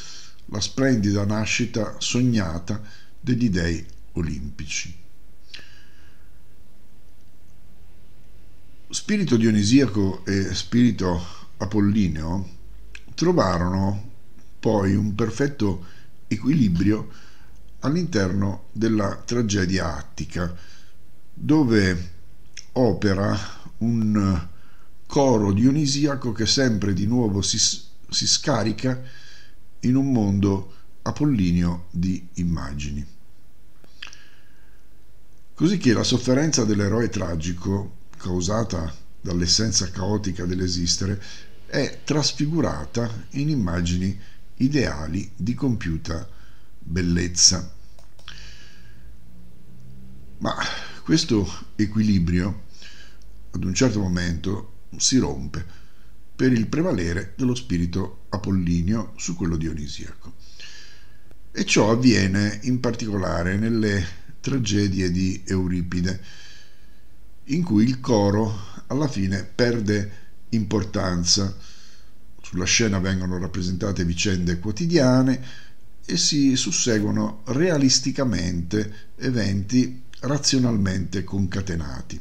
la 0.46 0.62
splendida 0.62 1.26
nascita 1.26 1.96
sognata 2.00 2.82
degli 3.20 3.50
dei 3.50 3.86
olimpici. 4.14 5.04
Spirito 8.90 9.36
dionisiaco 9.36 10.24
e 10.26 10.54
spirito 10.54 11.22
apollineo 11.58 12.50
trovarono 13.14 14.12
poi 14.60 14.96
un 14.96 15.14
perfetto 15.16 15.86
equilibrio 16.28 17.12
all'interno 17.86 18.66
della 18.72 19.22
tragedia 19.24 19.96
attica, 19.96 20.54
dove 21.34 22.12
opera 22.74 23.38
un 23.80 24.48
coro 25.06 25.54
dionisiaco 25.54 26.32
che 26.32 26.46
sempre 26.46 26.94
di 26.94 27.06
nuovo 27.06 27.42
si, 27.42 27.58
si 27.58 28.28
scarica 28.28 29.02
in 29.82 29.96
un 29.96 30.12
mondo 30.12 30.74
apollineo 31.04 31.86
di 31.92 32.28
immagini. 32.34 33.06
Così 35.54 35.78
che 35.78 35.94
la 35.94 36.04
sofferenza 36.04 36.66
dell'eroe 36.66 37.10
tragico, 37.10 37.98
causata 38.18 38.94
dall'essenza 39.22 39.90
caotica 39.92 40.46
dell'esistere, 40.46 41.22
è 41.68 42.02
trasfigurata 42.04 43.28
in 43.32 43.50
immagini 43.50 44.20
ideali 44.56 45.32
di 45.36 45.54
compiuta 45.54 46.28
bellezza. 46.80 47.75
Ma 50.38 50.56
questo 51.04 51.48
equilibrio, 51.76 52.64
ad 53.52 53.64
un 53.64 53.74
certo 53.74 54.00
momento, 54.00 54.74
si 54.98 55.18
rompe 55.18 55.66
per 56.36 56.52
il 56.52 56.68
prevalere 56.68 57.34
dello 57.38 57.56
spirito 57.56 58.26
apollineo 58.30 59.14
su 59.16 59.36
quello 59.36 59.56
dionisiaco. 59.56 60.34
E 61.52 61.64
ciò 61.64 61.92
avviene 61.92 62.60
in 62.64 62.82
particolare 62.82 63.56
nelle 63.56 64.06
tragedie 64.42 65.10
di 65.10 65.42
Euripide, 65.46 66.22
in 67.46 67.64
cui 67.64 67.86
il 67.86 68.02
coro 68.02 68.84
alla 68.88 69.08
fine 69.08 69.44
perde 69.44 70.24
importanza. 70.50 71.56
Sulla 72.42 72.66
scena 72.66 73.00
vengono 73.00 73.40
rappresentate 73.40 74.04
vicende 74.04 74.60
quotidiane 74.60 75.64
e 76.06 76.18
si 76.18 76.56
susseguono 76.56 77.42
realisticamente 77.46 79.12
eventi 79.18 80.04
razionalmente 80.26 81.24
concatenati. 81.24 82.20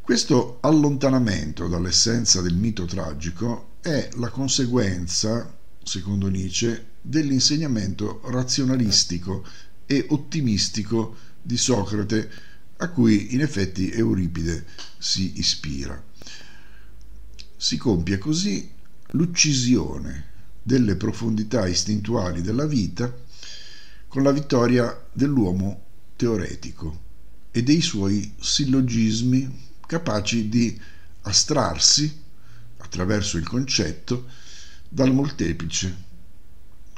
Questo 0.00 0.58
allontanamento 0.60 1.68
dall'essenza 1.68 2.40
del 2.40 2.54
mito 2.54 2.84
tragico 2.86 3.76
è 3.80 4.08
la 4.16 4.28
conseguenza, 4.28 5.56
secondo 5.82 6.28
Nietzsche, 6.28 6.90
dell'insegnamento 7.00 8.20
razionalistico 8.24 9.44
e 9.86 10.06
ottimistico 10.10 11.16
di 11.40 11.56
Socrate 11.56 12.30
a 12.76 12.88
cui 12.90 13.32
in 13.34 13.40
effetti 13.40 13.90
Euripide 13.90 14.64
si 14.98 15.38
ispira. 15.38 16.02
Si 17.56 17.76
compie 17.76 18.18
così 18.18 18.70
l'uccisione 19.10 20.30
delle 20.62 20.96
profondità 20.96 21.66
istintuali 21.66 22.40
della 22.42 22.66
vita 22.66 23.12
con 24.08 24.22
la 24.22 24.32
vittoria 24.32 25.06
dell'uomo 25.12 25.90
teoretico 26.22 27.00
e 27.50 27.64
dei 27.64 27.80
suoi 27.80 28.32
sillogismi 28.38 29.70
capaci 29.84 30.48
di 30.48 30.80
astrarsi, 31.22 32.22
attraverso 32.76 33.38
il 33.38 33.48
concetto, 33.48 34.26
dal 34.88 35.12
molteplice, 35.12 35.96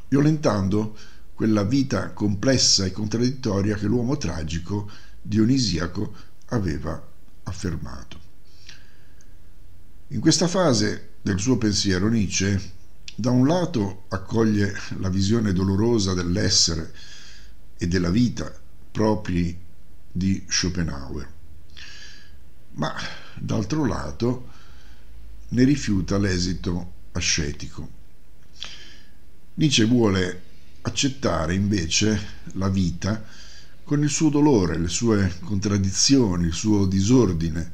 violentando 0.09 0.95
quella 1.33 1.63
vita 1.63 2.11
complessa 2.11 2.85
e 2.85 2.93
contraddittoria 2.93 3.77
che 3.77 3.87
l'uomo 3.87 4.19
tragico 4.19 4.91
dionisiaco 5.23 6.15
aveva 6.49 7.03
affermato. 7.45 8.21
In 10.09 10.21
questa 10.21 10.49
fase 10.49 11.13
del 11.23 11.41
suo 11.41 11.57
pensiero 11.57 12.09
Nietzsche 12.09 12.73
da 13.17 13.31
un 13.31 13.47
lato 13.47 14.05
accoglie 14.09 14.75
la 14.99 15.09
visione 15.09 15.55
dolorosa 15.55 16.13
dell'essere 16.13 16.93
e 17.79 17.89
della 17.89 18.11
vita 18.11 18.61
propri 18.95 19.59
di 20.13 20.45
Schopenhauer, 20.47 21.29
ma 22.75 22.95
d'altro 23.35 23.85
lato 23.85 24.51
ne 25.49 25.65
rifiuta 25.65 26.17
l'esito 26.17 26.93
ascetico. 27.11 27.91
Nietzsche 29.55 29.85
vuole 29.85 30.43
accettare 30.83 31.55
invece 31.55 32.43
la 32.53 32.69
vita 32.69 33.25
con 33.83 34.01
il 34.01 34.11
suo 34.11 34.29
dolore, 34.29 34.79
le 34.79 34.87
sue 34.87 35.39
contraddizioni, 35.43 36.47
il 36.47 36.53
suo 36.53 36.87
disordine, 36.87 37.73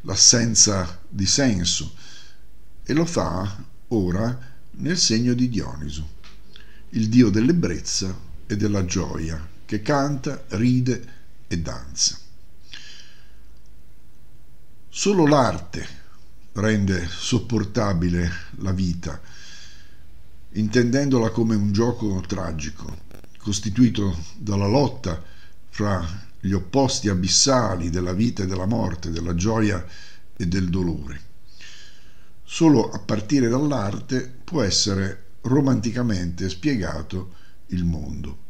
l'assenza 0.00 1.00
di 1.08 1.26
senso 1.26 1.94
e 2.82 2.92
lo 2.92 3.04
fa 3.04 3.64
ora 3.86 4.36
nel 4.72 4.98
segno 4.98 5.32
di 5.32 5.48
Dioniso, 5.48 6.08
il 6.88 7.08
dio 7.08 7.30
dell'ebbrezza 7.30 8.12
e 8.48 8.56
della 8.56 8.84
gioia, 8.84 9.58
che 9.70 9.82
canta, 9.82 10.46
ride 10.48 11.12
e 11.46 11.60
danza. 11.60 12.18
Solo 14.88 15.28
l'arte 15.28 15.86
rende 16.54 17.06
sopportabile 17.06 18.32
la 18.56 18.72
vita, 18.72 19.20
intendendola 20.54 21.30
come 21.30 21.54
un 21.54 21.70
gioco 21.70 22.20
tragico, 22.26 23.02
costituito 23.38 24.18
dalla 24.34 24.66
lotta 24.66 25.22
fra 25.68 26.04
gli 26.40 26.50
opposti 26.50 27.08
abissali 27.08 27.90
della 27.90 28.12
vita 28.12 28.42
e 28.42 28.46
della 28.46 28.66
morte, 28.66 29.12
della 29.12 29.36
gioia 29.36 29.86
e 30.36 30.46
del 30.48 30.68
dolore. 30.68 31.20
Solo 32.42 32.90
a 32.90 32.98
partire 32.98 33.48
dall'arte 33.48 34.28
può 34.42 34.62
essere 34.62 35.26
romanticamente 35.42 36.48
spiegato 36.48 37.34
il 37.66 37.84
mondo. 37.84 38.48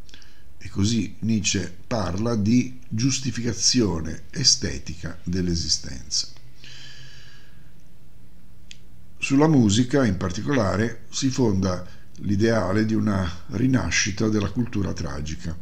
E 0.63 0.69
così 0.69 1.17
Nietzsche 1.21 1.75
parla 1.87 2.37
di 2.37 2.79
giustificazione 2.87 4.25
estetica 4.31 5.19
dell'esistenza. 5.25 6.29
Sulla 9.17 9.49
musica, 9.49 10.05
in 10.05 10.19
particolare, 10.19 11.05
si 11.09 11.31
fonda 11.31 11.87
l'ideale 12.17 12.85
di 12.85 12.93
una 12.93 13.27
rinascita 13.49 14.29
della 14.29 14.51
cultura 14.51 14.93
tragica, 14.93 15.57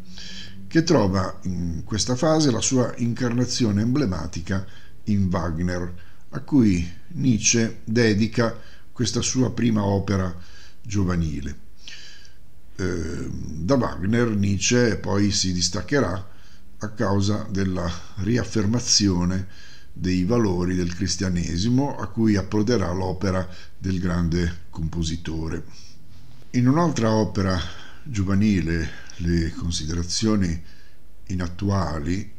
che 0.66 0.82
trova 0.82 1.38
in 1.44 1.82
questa 1.84 2.16
fase 2.16 2.50
la 2.50 2.60
sua 2.60 2.92
incarnazione 2.96 3.82
emblematica 3.82 4.66
in 5.04 5.28
Wagner, 5.30 5.94
a 6.30 6.40
cui 6.40 6.92
Nietzsche 7.08 7.82
dedica 7.84 8.58
questa 8.90 9.22
sua 9.22 9.52
prima 9.52 9.84
opera 9.84 10.36
giovanile. 10.82 11.66
Eh, 12.80 13.28
da 13.28 13.74
Wagner 13.74 14.36
Nietzsche 14.36 14.98
poi 14.98 15.32
si 15.32 15.52
distaccherà 15.52 16.28
a 16.78 16.88
causa 16.90 17.44
della 17.50 17.90
riaffermazione 18.18 19.48
dei 19.92 20.22
valori 20.22 20.76
del 20.76 20.94
cristianesimo 20.94 21.96
a 21.96 22.06
cui 22.06 22.36
approderà 22.36 22.92
l'opera 22.92 23.48
del 23.76 23.98
grande 23.98 24.66
compositore. 24.70 25.64
In 26.50 26.68
un'altra 26.68 27.10
opera 27.10 27.58
giovanile, 28.04 28.88
le 29.16 29.50
considerazioni 29.54 30.62
inattuali 31.26 32.32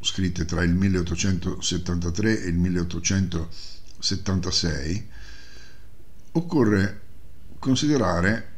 scritte 0.00 0.46
tra 0.46 0.62
il 0.62 0.72
1873 0.72 2.44
e 2.44 2.48
il 2.48 2.56
1876, 2.56 5.08
occorre 6.32 7.00
considerare 7.58 8.52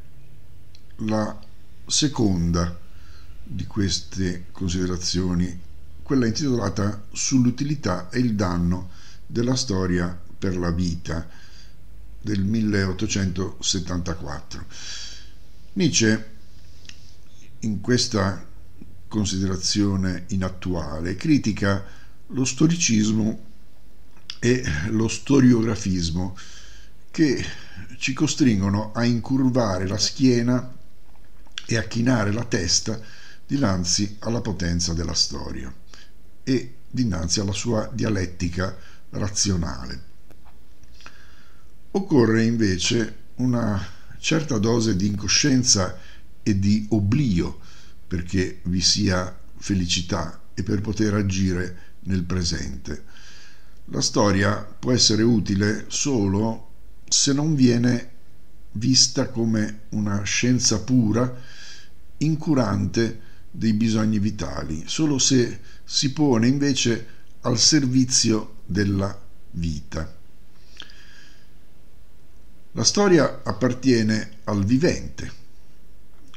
la 1.01 1.39
seconda 1.87 2.81
di 3.43 3.67
queste 3.67 4.47
considerazioni, 4.51 5.61
quella 6.03 6.27
intitolata 6.27 7.05
Sull'utilità 7.13 8.09
e 8.11 8.19
il 8.19 8.35
danno 8.35 8.91
della 9.27 9.57
storia 9.57 10.19
per 10.39 10.57
la 10.57 10.71
vita 10.71 11.29
del 12.21 12.43
1874. 12.43 14.65
Nietzsche 15.75 16.31
in 17.61 17.81
questa 17.81 18.45
considerazione 19.09 20.25
inattuale, 20.29 21.17
critica 21.17 21.85
lo 22.29 22.45
storicismo 22.45 23.45
e 24.39 24.63
lo 24.89 25.09
storiografismo 25.09 26.37
che 27.11 27.45
ci 27.99 28.13
costringono 28.13 28.93
a 28.93 29.05
incurvare 29.05 29.87
la 29.87 29.99
schiena 29.99 30.76
e 31.67 31.77
a 31.77 31.83
chinare 31.83 32.33
la 32.33 32.45
testa 32.45 33.01
dinanzi 33.47 34.17
alla 34.21 34.41
potenza 34.41 34.93
della 34.93 35.15
storia 35.15 35.73
e 36.43 36.75
dinanzi 36.89 37.41
alla 37.41 37.53
sua 37.53 37.91
dialettica 37.93 38.77
razionale. 39.11 40.15
Occorre 41.93 42.45
invece 42.45 43.25
una 43.37 43.85
certa 44.19 44.59
dose 44.59 44.97
di 44.97 45.07
incoscienza 45.07 45.99
e 46.43 46.59
di 46.59 46.87
oblio 46.91 47.61
perché 48.07 48.61
vi 48.65 48.81
sia 48.81 49.37
felicità 49.57 50.41
e 50.55 50.63
per 50.63 50.81
poter 50.81 51.15
agire 51.15 51.95
nel 52.01 52.25
presente. 52.25 53.05
La 53.87 54.01
storia 54.01 54.57
può 54.57 54.93
essere 54.93 55.23
utile 55.23 55.85
solo 55.89 56.71
se 57.09 57.33
non 57.33 57.55
viene 57.55 58.16
vista 58.77 59.29
come 59.29 59.81
una 59.91 60.23
scienza 60.23 60.81
pura, 60.81 61.35
incurante 62.19 63.21
dei 63.51 63.73
bisogni 63.73 64.19
vitali, 64.19 64.85
solo 64.87 65.19
se 65.19 65.61
si 65.85 66.13
pone 66.13 66.47
invece 66.47 67.07
al 67.41 67.59
servizio 67.59 68.57
della 68.67 69.19
vita. 69.53 70.15
La 72.73 72.85
storia 72.85 73.41
appartiene 73.43 74.39
al 74.45 74.65
vivente, 74.65 75.33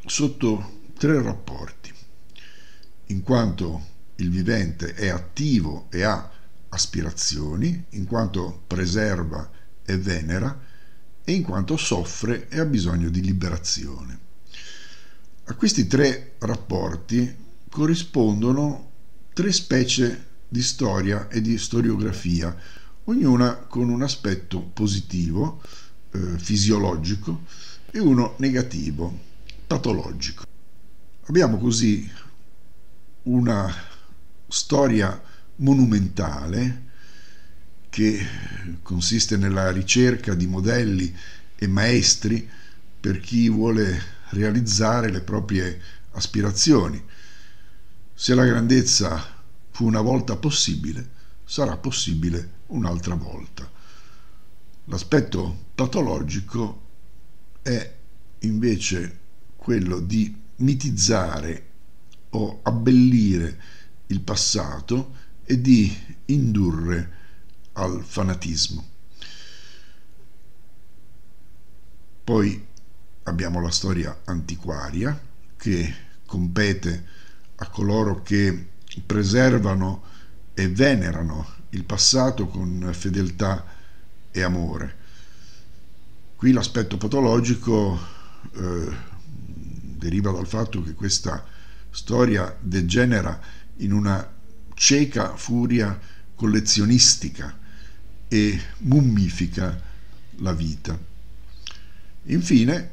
sotto 0.05 0.81
tre 0.97 1.21
rapporti, 1.21 1.93
in 3.07 3.23
quanto 3.23 3.87
il 4.15 4.29
vivente 4.29 4.93
è 4.93 5.09
attivo 5.09 5.87
e 5.89 6.03
ha 6.03 6.31
aspirazioni, 6.69 7.85
in 7.89 8.05
quanto 8.05 8.63
preserva 8.67 9.49
e 9.83 9.97
venera, 9.97 10.67
e 11.29 11.33
in 11.33 11.43
quanto 11.43 11.77
soffre 11.77 12.49
e 12.49 12.59
ha 12.59 12.65
bisogno 12.65 13.09
di 13.09 13.21
liberazione. 13.21 14.19
A 15.43 15.53
questi 15.53 15.85
tre 15.85 16.33
rapporti 16.39 17.35
corrispondono 17.69 18.89
tre 19.33 19.51
specie 19.51 20.25
di 20.47 20.63
storia 20.63 21.27
e 21.27 21.39
di 21.41 21.59
storiografia, 21.59 22.55
ognuna 23.03 23.57
con 23.57 23.89
un 23.89 24.01
aspetto 24.01 24.59
positivo, 24.59 25.61
eh, 26.13 26.39
fisiologico, 26.39 27.43
e 27.91 27.99
uno 27.99 28.33
negativo, 28.39 29.15
patologico. 29.67 30.45
Abbiamo 31.25 31.59
così 31.59 32.09
una 33.23 33.71
storia 34.47 35.21
monumentale 35.57 36.88
che 37.89 38.25
consiste 38.81 39.35
nella 39.37 39.71
ricerca 39.71 40.33
di 40.33 40.47
modelli 40.47 41.13
e 41.55 41.67
maestri 41.67 42.47
per 42.99 43.19
chi 43.19 43.49
vuole 43.49 44.17
realizzare 44.29 45.09
le 45.11 45.21
proprie 45.21 45.81
aspirazioni. 46.11 47.03
Se 48.13 48.35
la 48.35 48.45
grandezza 48.45 49.37
fu 49.71 49.85
una 49.85 50.01
volta 50.01 50.35
possibile, 50.35 51.17
sarà 51.43 51.77
possibile 51.77 52.57
un'altra 52.67 53.15
volta. 53.15 53.69
L'aspetto 54.85 55.67
patologico 55.75 56.87
è 57.61 57.95
invece 58.39 59.19
quello 59.55 59.99
di 59.99 60.35
mitizzare 60.57 61.67
o 62.31 62.59
abbellire 62.63 63.61
il 64.07 64.21
passato 64.21 65.15
e 65.43 65.59
di 65.61 65.95
indurre 66.25 67.17
al 67.79 68.03
fanatismo. 68.03 68.87
Poi 72.23 72.67
abbiamo 73.23 73.61
la 73.61 73.71
storia 73.71 74.21
antiquaria 74.25 75.19
che 75.55 75.95
compete 76.25 77.05
a 77.55 77.69
coloro 77.69 78.21
che 78.21 78.67
preservano 79.05 80.03
e 80.53 80.69
venerano 80.69 81.57
il 81.69 81.85
passato 81.85 82.47
con 82.47 82.89
fedeltà 82.93 83.65
e 84.31 84.41
amore. 84.41 84.97
Qui 86.35 86.51
l'aspetto 86.51 86.97
patologico 86.97 87.99
eh, 88.53 88.91
deriva 89.97 90.31
dal 90.31 90.47
fatto 90.47 90.83
che 90.83 90.93
questa 90.93 91.43
storia 91.89 92.55
degenera 92.59 93.39
in 93.77 93.91
una 93.91 94.37
cieca 94.73 95.35
furia 95.35 95.99
collezionistica 96.35 97.57
e 98.29 98.61
mummifica 98.77 99.81
la 100.37 100.53
vita. 100.53 100.97
Infine 102.23 102.91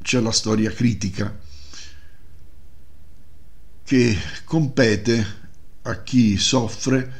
c'è 0.00 0.20
la 0.20 0.32
storia 0.32 0.70
critica 0.70 1.38
che 3.82 4.18
compete 4.44 5.26
a 5.82 6.02
chi 6.02 6.38
soffre 6.38 7.12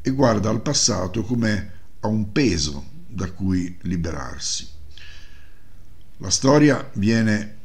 e 0.00 0.10
guarda 0.10 0.48
al 0.48 0.62
passato 0.62 1.22
come 1.22 1.72
a 2.00 2.06
un 2.06 2.30
peso 2.30 2.90
da 3.06 3.30
cui 3.30 3.76
liberarsi. 3.82 4.68
La 6.18 6.30
storia 6.30 6.90
viene 6.94 7.56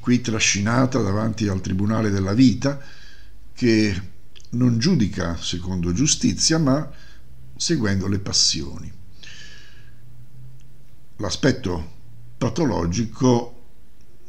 qui 0.00 0.20
trascinata 0.20 1.00
davanti 1.00 1.48
al 1.48 1.60
Tribunale 1.60 2.10
della 2.10 2.34
Vita 2.34 2.80
che 3.54 4.02
non 4.50 4.78
giudica 4.78 5.36
secondo 5.36 5.92
giustizia 5.92 6.58
ma 6.58 6.90
seguendo 7.58 8.06
le 8.06 8.20
passioni. 8.20 8.90
L'aspetto 11.16 11.96
patologico 12.38 13.66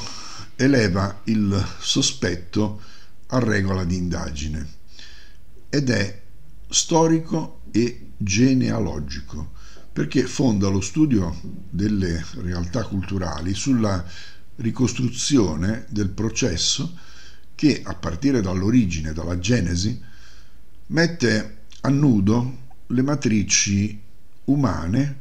eleva 0.55 1.21
il 1.25 1.75
sospetto 1.79 2.81
a 3.27 3.39
regola 3.39 3.83
di 3.83 3.95
indagine 3.95 4.79
ed 5.69 5.89
è 5.89 6.21
storico 6.67 7.61
e 7.71 8.10
genealogico 8.23 9.51
perché 9.91 10.25
fonda 10.25 10.69
lo 10.69 10.79
studio 10.79 11.37
delle 11.69 12.23
realtà 12.35 12.83
culturali 12.83 13.53
sulla 13.53 14.03
ricostruzione 14.57 15.85
del 15.89 16.09
processo 16.09 16.97
che, 17.55 17.81
a 17.83 17.93
partire 17.93 18.41
dall'origine, 18.41 19.11
dalla 19.11 19.37
genesi, 19.37 20.01
mette 20.87 21.57
a 21.81 21.89
nudo 21.89 22.57
le 22.87 23.01
matrici 23.01 24.01
umane, 24.45 25.19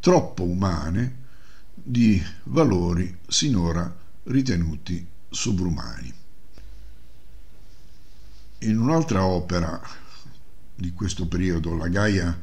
troppo 0.00 0.42
umane, 0.42 1.18
di 1.72 2.22
valori 2.44 3.16
sinora 3.26 3.94
ritenuti 4.24 5.06
sovrumani. 5.28 6.12
In 8.60 8.78
un'altra 8.78 9.24
opera 9.24 9.80
di 10.80 10.92
questo 10.94 11.26
periodo, 11.26 11.76
la 11.76 11.88
Gaia 11.88 12.40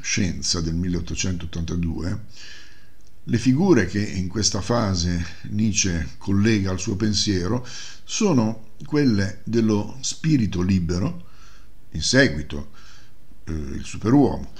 Scienza 0.00 0.60
del 0.60 0.74
1882, 0.74 2.20
le 3.24 3.38
figure 3.38 3.86
che 3.86 4.00
in 4.00 4.28
questa 4.28 4.60
fase 4.60 5.24
Nietzsche 5.48 6.10
collega 6.18 6.70
al 6.70 6.78
suo 6.78 6.94
pensiero 6.94 7.66
sono 8.04 8.74
quelle 8.86 9.40
dello 9.44 9.96
spirito 10.02 10.62
libero, 10.62 11.30
in 11.90 12.02
seguito 12.02 12.70
eh, 13.44 13.52
il 13.52 13.84
superuomo, 13.84 14.52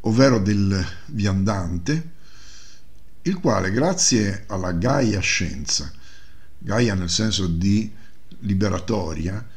ovvero 0.00 0.38
del 0.38 0.84
viandante, 1.06 2.10
il 3.22 3.38
quale 3.38 3.70
grazie 3.70 4.44
alla 4.48 4.72
Gaia 4.72 5.20
scienza, 5.20 5.90
Gaia 6.58 6.94
nel 6.94 7.10
senso 7.10 7.46
di 7.46 7.90
liberatoria, 8.40 9.49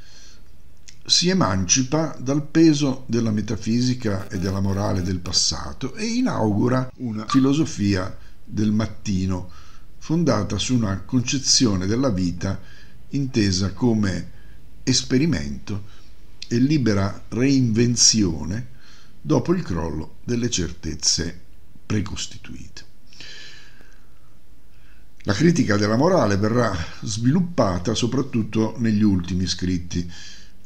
si 1.06 1.28
emancipa 1.28 2.16
dal 2.20 2.46
peso 2.48 3.04
della 3.08 3.32
metafisica 3.32 4.30
e 4.30 4.40
della 4.40 4.62
morale 4.62 5.02
del 5.02 5.20
passato 5.20 5.96
e 5.96 6.06
inaugura 6.06 6.90
una 6.98 7.26
filosofia 7.28 8.18
del 8.44 8.72
mattino 8.72 9.52
fondata 9.98 10.58
su 10.58 10.76
una 10.76 11.02
concezione 11.02 11.88
della 11.88 12.10
vita 12.10 12.60
intesa 13.10 13.74
come 13.74 14.32
esperimento 14.84 15.84
e 16.48 16.58
libera 16.58 17.24
reinvenzione 17.30 18.68
dopo 19.20 19.54
il 19.54 19.62
crollo 19.62 20.16
delle 20.24 20.50
certezze 20.50 21.40
precostituite. 21.86 22.92
La 25.26 25.34
critica 25.34 25.78
della 25.78 25.96
morale 25.96 26.36
verrà 26.36 26.76
sviluppata 27.02 27.94
soprattutto 27.94 28.76
negli 28.78 29.04
ultimi 29.04 29.48
scritti 29.48 30.12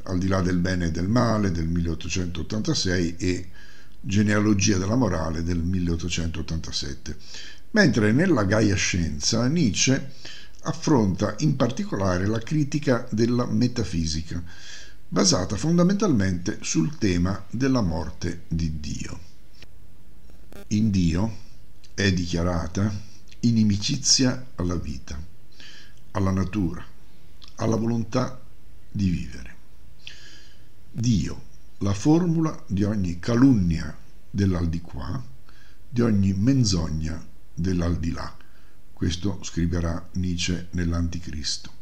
al 0.08 0.18
di 0.18 0.26
là 0.26 0.40
del 0.40 0.58
bene 0.58 0.86
e 0.86 0.90
del 0.90 1.08
male 1.08 1.50
del 1.50 1.68
1886 1.68 3.16
e 3.16 3.48
Genealogia 4.00 4.78
della 4.78 4.96
morale 4.96 5.42
del 5.42 5.58
1887, 5.58 7.16
mentre 7.72 8.12
nella 8.12 8.44
Gaia 8.44 8.74
Scienza 8.74 9.46
Nietzsche 9.46 10.12
affronta 10.62 11.34
in 11.38 11.56
particolare 11.56 12.26
la 12.26 12.38
critica 12.38 13.06
della 13.10 13.46
metafisica, 13.46 14.42
basata 15.08 15.56
fondamentalmente 15.56 16.58
sul 16.62 16.96
tema 16.98 17.44
della 17.50 17.80
morte 17.80 18.42
di 18.48 18.80
Dio. 18.80 19.20
In 20.68 20.90
Dio 20.90 21.46
è 21.94 22.12
dichiarata 22.12 22.92
inimicizia 23.40 24.50
alla 24.56 24.76
vita, 24.76 25.18
alla 26.12 26.30
natura, 26.30 26.84
alla 27.56 27.76
volontà 27.76 28.40
di 28.90 29.08
vivere. 29.08 29.57
Dio, 30.90 31.42
la 31.78 31.92
formula 31.92 32.64
di 32.66 32.82
ogni 32.82 33.18
calunnia 33.18 33.96
dell'aldilà, 34.30 35.22
di 35.88 36.00
ogni 36.00 36.32
menzogna 36.32 37.24
dell'aldilà. 37.54 38.36
Questo 38.92 39.42
scriverà 39.42 40.08
Nietzsche 40.14 40.68
nell'Anticristo. 40.72 41.72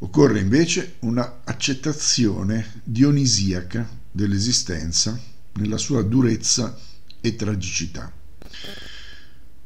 Occorre 0.00 0.40
invece 0.40 0.96
una 1.00 1.40
accettazione 1.44 2.82
dionisiaca 2.84 3.88
dell'esistenza 4.10 5.18
nella 5.54 5.78
sua 5.78 6.02
durezza 6.02 6.78
e 7.20 7.34
tragicità, 7.34 8.12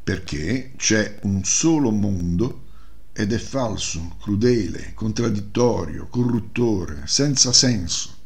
perché 0.04 0.72
c'è 0.76 1.18
un 1.22 1.44
solo 1.44 1.90
mondo 1.90 2.70
ed 3.12 3.32
è 3.32 3.38
falso, 3.38 4.16
crudele, 4.20 4.92
contraddittorio, 4.94 6.06
corruttore, 6.08 7.02
senza 7.06 7.52
senso. 7.52 8.20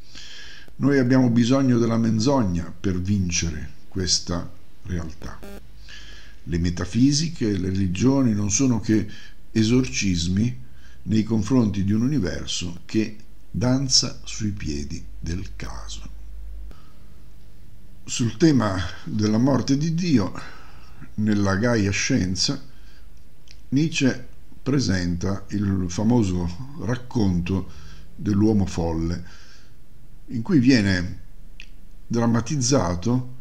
Noi 0.77 0.99
abbiamo 0.99 1.31
bisogno 1.31 1.79
della 1.79 1.97
menzogna 1.97 2.73
per 2.79 3.01
vincere 3.01 3.71
questa 3.89 4.49
realtà. 4.83 5.41
Le 6.45 6.59
metafisiche 6.59 7.59
le 7.59 7.71
religioni 7.71 8.33
non 8.33 8.51
sono 8.51 8.79
che 8.79 9.09
esorcismi 9.51 10.65
nei 11.05 11.25
confronti 11.25 11.83
di 11.83 11.93
un 11.93 12.03
universo 12.03 12.81
che 12.85 13.17
danza 13.51 14.21
sui 14.25 14.51
piedi 14.51 15.05
del 15.19 15.57
caso. 15.57 16.15
Sul 18.05 18.37
tema 18.37 18.77
della 19.05 19.39
morte 19.39 19.77
di 19.77 19.95
Dio, 19.95 20.33
nella 21.15 21.57
Gaia 21.57 21.91
Scienza, 21.91 22.63
Nietzsche 23.71 24.35
presenta 24.67 25.45
il 25.51 25.85
famoso 25.87 26.75
racconto 26.81 27.71
dell'uomo 28.17 28.67
folle, 28.67 29.25
in 30.31 30.43
cui 30.43 30.59
viene 30.59 31.21
drammatizzato 32.05 33.35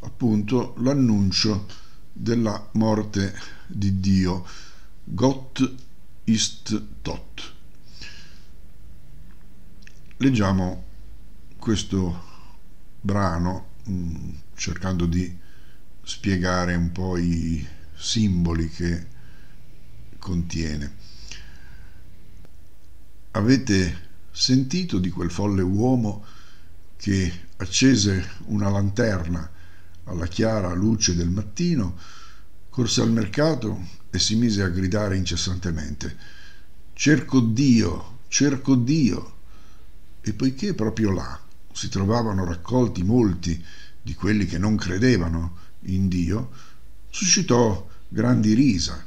appunto 0.00 0.74
l'annuncio 0.78 1.66
della 2.12 2.68
morte 2.72 3.32
di 3.68 4.00
Dio. 4.00 4.44
Gott 5.04 5.72
ist 6.24 6.82
tot. 7.00 7.54
Leggiamo 10.16 10.84
questo 11.58 12.24
brano 13.00 13.66
mm, 13.88 14.30
cercando 14.56 15.06
di 15.06 15.38
spiegare 16.02 16.74
un 16.74 16.90
po' 16.90 17.16
i 17.18 17.64
simboli 17.94 18.68
che 18.68 19.11
contiene. 20.22 20.94
Avete 23.32 24.10
sentito 24.30 24.98
di 25.00 25.10
quel 25.10 25.32
folle 25.32 25.62
uomo 25.62 26.24
che 26.96 27.32
accese 27.56 28.36
una 28.44 28.70
lanterna 28.70 29.50
alla 30.04 30.28
chiara 30.28 30.72
luce 30.74 31.16
del 31.16 31.28
mattino, 31.28 31.98
corse 32.70 33.00
al 33.00 33.10
mercato 33.10 33.84
e 34.10 34.20
si 34.20 34.36
mise 34.36 34.62
a 34.62 34.68
gridare 34.68 35.16
incessantemente 35.16 36.16
Cerco 36.94 37.40
Dio, 37.40 38.20
cerco 38.28 38.76
Dio. 38.76 39.38
E 40.20 40.34
poiché 40.34 40.72
proprio 40.72 41.10
là 41.10 41.40
si 41.72 41.88
trovavano 41.88 42.44
raccolti 42.44 43.02
molti 43.02 43.60
di 44.00 44.14
quelli 44.14 44.46
che 44.46 44.58
non 44.58 44.76
credevano 44.76 45.56
in 45.86 46.06
Dio, 46.06 46.50
suscitò 47.10 47.88
grandi 48.06 48.54
risa. 48.54 49.04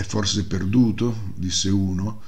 È 0.00 0.02
forse 0.02 0.46
perduto? 0.46 1.14
disse 1.34 1.68
uno. 1.68 2.22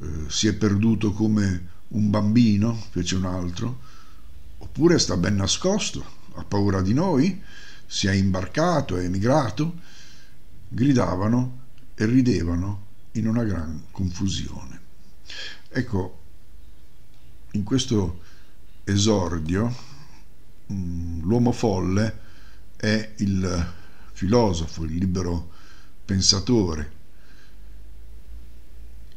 Eh, 0.00 0.30
si 0.30 0.46
è 0.46 0.54
perduto 0.54 1.12
come 1.12 1.68
un 1.88 2.08
bambino? 2.08 2.72
fece 2.88 3.16
un 3.16 3.26
altro. 3.26 3.80
Oppure 4.56 4.98
sta 4.98 5.14
ben 5.18 5.36
nascosto, 5.36 6.02
ha 6.36 6.44
paura 6.44 6.80
di 6.80 6.94
noi? 6.94 7.38
Si 7.86 8.06
è 8.06 8.12
imbarcato, 8.12 8.96
è 8.96 9.04
emigrato? 9.04 9.78
Gridavano 10.68 11.66
e 11.94 12.06
ridevano 12.06 12.86
in 13.12 13.28
una 13.28 13.44
gran 13.44 13.84
confusione. 13.90 14.80
Ecco, 15.68 16.22
in 17.50 17.62
questo 17.62 18.22
esordio, 18.84 19.76
mm, 20.72 21.20
l'uomo 21.24 21.52
folle 21.52 22.20
è 22.74 23.12
il 23.18 23.72
filosofo, 24.12 24.84
il 24.84 24.94
libero 24.94 25.50
pensatore. 26.06 26.96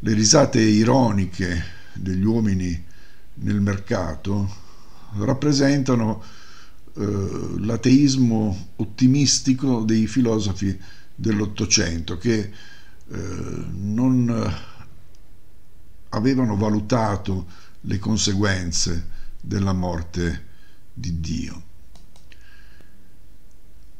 Le 0.03 0.13
risate 0.15 0.59
ironiche 0.59 1.63
degli 1.93 2.23
uomini 2.23 2.85
nel 3.35 3.61
mercato 3.61 4.51
rappresentano 5.17 6.23
eh, 6.95 7.55
l'ateismo 7.59 8.69
ottimistico 8.77 9.83
dei 9.83 10.07
filosofi 10.07 10.75
dell'Ottocento 11.13 12.17
che 12.17 12.39
eh, 12.39 13.17
non 13.73 14.55
avevano 16.09 16.55
valutato 16.55 17.45
le 17.81 17.99
conseguenze 17.99 19.07
della 19.39 19.73
morte 19.73 20.45
di 20.95 21.19
Dio. 21.19 21.63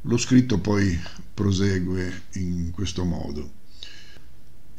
Lo 0.02 0.18
scritto 0.18 0.58
poi 0.58 1.00
prosegue 1.32 2.24
in 2.34 2.72
questo 2.72 3.04
modo. 3.04 3.60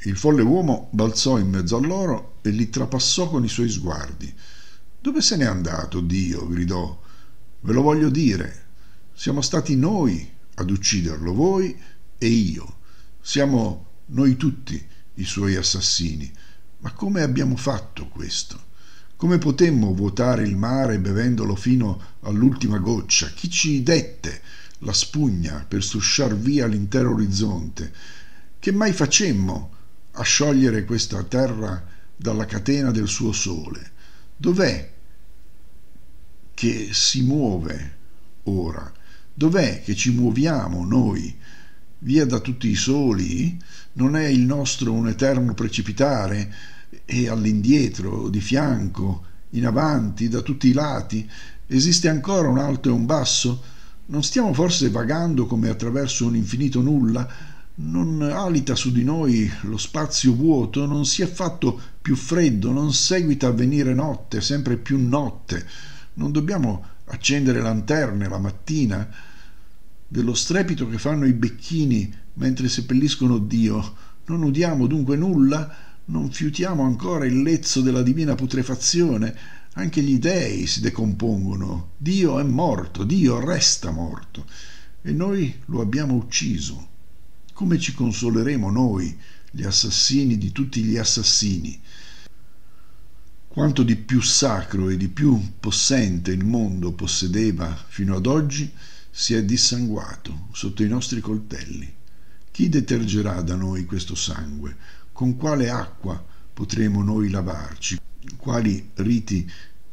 Il 0.05 0.17
folle 0.17 0.43
uomo 0.43 0.89
balzò 0.91 1.39
in 1.39 1.49
mezzo 1.49 1.77
a 1.77 1.81
loro 1.81 2.39
e 2.43 2.51
li 2.51 2.69
trapassò 2.71 3.31
con 3.31 3.45
i 3.45 3.49
suoi 3.49 3.69
sguardi. 3.69 4.35
Dove 5.01 5.21
se 5.21 5.37
n'è 5.37 5.45
andato 5.45 6.01
Dio? 6.01 6.49
gridò. 6.49 7.01
Ve 7.61 7.73
lo 7.73 7.83
voglio 7.83 8.11
dire. 8.11 8.67
Siamo 9.15 9.41
stati 9.43 9.77
noi 9.77 10.29
ad 10.55 10.71
ucciderlo, 10.71 11.33
voi 11.33 11.81
e 12.19 12.27
io. 12.27 12.79
Siamo 13.21 13.91
noi 14.07 14.37
tutti 14.37 14.85
i 15.15 15.25
suoi 15.25 15.55
assassini. 15.55 16.29
Ma 16.79 16.91
come 16.95 17.23
abbiamo 17.23 17.55
fatto 17.55 18.09
questo? 18.09 18.71
Come 19.15 19.39
potemmo 19.39 19.95
vuotare 19.95 20.43
il 20.43 20.57
mare 20.57 20.99
bevendolo 20.99 21.55
fino 21.55 22.17
all'ultima 22.23 22.79
goccia? 22.79 23.29
Chi 23.29 23.49
ci 23.49 23.85
dette 23.85 24.43
la 24.79 24.93
spugna 24.93 25.65
per 25.69 25.85
strusciar 25.85 26.37
via 26.37 26.67
l'intero 26.67 27.13
orizzonte? 27.13 27.93
Che 28.59 28.73
mai 28.73 28.93
facemmo 28.93 29.81
a 30.13 30.23
sciogliere 30.23 30.85
questa 30.85 31.23
terra 31.23 31.85
dalla 32.17 32.45
catena 32.45 32.91
del 32.91 33.09
suo 33.09 33.33
sole? 33.33 33.91
Dov'è 34.37 34.91
che 36.55 36.89
si 36.93 37.23
muove 37.23 37.97
ora? 38.45 38.93
Dov'è 39.35 39.83
che 39.83 39.95
ci 39.95 40.13
muoviamo 40.13 40.85
noi? 40.85 41.35
Via 41.99 42.27
da 42.27 42.41
tutti 42.41 42.69
i 42.69 42.75
soli? 42.75 43.61
Non 43.95 44.17
è 44.17 44.27
il 44.27 44.41
nostro 44.41 44.93
un 44.93 45.09
eterno 45.09 45.55
precipitare? 45.55 46.81
e 47.05 47.29
all'indietro, 47.29 48.29
di 48.29 48.41
fianco, 48.41 49.25
in 49.51 49.67
avanti, 49.67 50.29
da 50.29 50.41
tutti 50.41 50.69
i 50.69 50.73
lati? 50.73 51.29
Esiste 51.67 52.09
ancora 52.09 52.49
un 52.49 52.59
alto 52.59 52.89
e 52.89 52.93
un 52.93 53.07
basso? 53.07 53.63
Non 54.07 54.23
stiamo 54.23 54.53
forse 54.53 54.91
vagando 54.91 55.47
come 55.47 55.69
attraverso 55.69 56.27
un 56.27 56.37
infinito 56.37 56.81
nulla? 56.81 57.27
Non 57.75 58.23
alita 58.23 58.75
su 58.75 58.93
di 58.93 59.03
noi 59.03 59.51
lo 59.63 59.79
spazio 59.79 60.35
vuoto? 60.35 60.87
Non 60.87 61.05
si 61.07 61.23
è 61.23 61.27
fatto 61.27 61.81
più 62.01 62.17
freddo? 62.17 62.71
Non 62.71 62.93
seguita 62.93 63.49
a 63.49 63.53
venire 63.53 63.95
notte, 63.95 64.41
sempre 64.41 64.77
più 64.77 64.99
notte? 64.99 65.67
Non 66.15 66.33
dobbiamo 66.33 66.85
accendere 67.07 67.61
lanterne 67.61 68.29
la 68.29 68.39
mattina? 68.39 69.09
Dello 70.07 70.35
strepito 70.35 70.89
che 70.89 70.99
fanno 70.99 71.25
i 71.25 71.33
becchini 71.33 72.15
mentre 72.35 72.69
seppelliscono 72.69 73.39
Dio, 73.39 73.95
non 74.27 74.43
udiamo 74.43 74.87
dunque 74.87 75.17
nulla? 75.17 75.91
non 76.05 76.31
fiutiamo 76.31 76.83
ancora 76.83 77.27
il 77.27 77.43
lezzo 77.43 77.81
della 77.81 78.03
divina 78.03 78.35
putrefazione, 78.35 79.35
anche 79.75 80.03
gli 80.03 80.19
dei 80.19 80.67
si 80.67 80.81
decompongono, 80.81 81.93
Dio 81.97 82.39
è 82.39 82.43
morto, 82.43 83.05
Dio 83.05 83.39
resta 83.39 83.91
morto, 83.91 84.45
e 85.01 85.13
noi 85.13 85.61
lo 85.67 85.81
abbiamo 85.81 86.15
ucciso. 86.15 86.89
Come 87.63 87.79
ci 87.79 87.95
consoleremo 87.95 88.73
noi, 88.73 89.17
gli 89.53 89.63
assassini 89.63 90.37
di 90.37 90.51
tutti 90.51 90.83
gli 90.83 90.97
assassini? 90.97 91.81
Quanto 93.47 93.85
di 93.85 93.95
più 93.95 94.21
sacro 94.21 94.89
e 94.89 94.97
di 94.97 95.07
più 95.07 95.41
possente 95.61 96.33
il 96.33 96.45
mondo 96.45 96.91
possedeva 96.91 97.73
fino 97.87 98.17
ad 98.17 98.27
oggi 98.27 98.69
si 99.09 99.35
è 99.35 99.45
dissanguato 99.45 100.49
sotto 100.51 100.83
i 100.83 100.89
nostri 100.89 101.21
coltelli. 101.21 101.89
Chi 102.51 102.69
detergerà 102.69 103.41
da 103.43 103.55
noi 103.55 103.85
questo 103.85 104.17
sangue? 104.17 104.77
Con 105.13 105.37
quale 105.37 105.71
acqua 105.71 106.21
potremo 106.53 107.05
noi 107.05 107.31
lavarci? 107.31 107.97
Quali 108.39 108.91
riti 108.95 109.49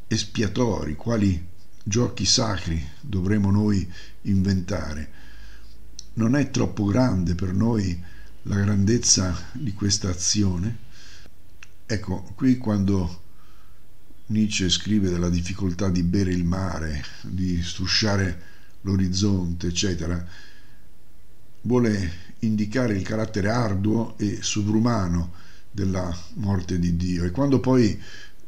espiatori, 0.07 0.95
quali 0.95 1.47
giochi 1.83 2.25
sacri 2.25 2.83
dovremo 2.99 3.51
noi 3.51 3.87
inventare? 4.23 5.18
Non 6.19 6.35
è 6.35 6.51
troppo 6.51 6.83
grande 6.83 7.33
per 7.33 7.53
noi 7.53 7.97
la 8.41 8.57
grandezza 8.57 9.33
di 9.53 9.71
questa 9.71 10.09
azione? 10.09 10.77
Ecco, 11.85 12.33
qui 12.35 12.57
quando 12.57 13.21
Nietzsche 14.25 14.69
scrive 14.69 15.09
della 15.09 15.29
difficoltà 15.29 15.87
di 15.87 16.03
bere 16.03 16.33
il 16.33 16.43
mare, 16.43 17.05
di 17.21 17.63
strusciare 17.63 18.41
l'orizzonte, 18.81 19.67
eccetera, 19.67 20.21
vuole 21.61 22.11
indicare 22.39 22.97
il 22.97 23.03
carattere 23.03 23.49
arduo 23.49 24.17
e 24.17 24.39
sovrumano 24.41 25.31
della 25.71 26.13
morte 26.33 26.79
di 26.79 26.97
Dio 26.97 27.23
e 27.23 27.31
quando 27.31 27.61
poi 27.61 27.97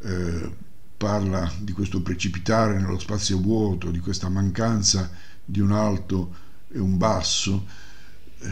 eh, 0.01 0.55
parla 0.97 1.49
di 1.57 1.71
questo 1.71 2.01
precipitare 2.01 2.77
nello 2.77 2.99
spazio 2.99 3.39
vuoto, 3.39 3.91
di 3.91 3.99
questa 3.99 4.27
mancanza 4.27 5.09
di 5.45 5.61
un 5.61 5.71
alto 5.71 6.49
e 6.71 6.79
un 6.79 6.97
basso, 6.97 7.67
eh, 8.39 8.49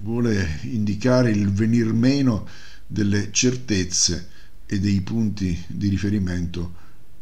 vuole 0.00 0.60
indicare 0.62 1.30
il 1.30 1.50
venir 1.52 1.92
meno 1.92 2.46
delle 2.86 3.30
certezze 3.32 4.28
e 4.66 4.80
dei 4.80 5.00
punti 5.00 5.64
di 5.68 5.88
riferimento 5.88 6.74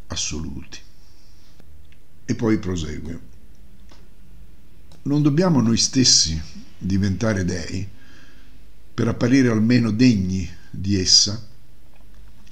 assoluti. 0.07 0.79
E 2.25 2.35
poi 2.35 2.59
prosegue. 2.59 3.29
Non 5.03 5.21
dobbiamo 5.21 5.61
noi 5.61 5.77
stessi 5.77 6.39
diventare 6.77 7.43
dei 7.43 7.87
per 8.93 9.07
apparire 9.07 9.49
almeno 9.49 9.91
degni 9.91 10.49
di 10.69 10.99
essa? 10.99 11.47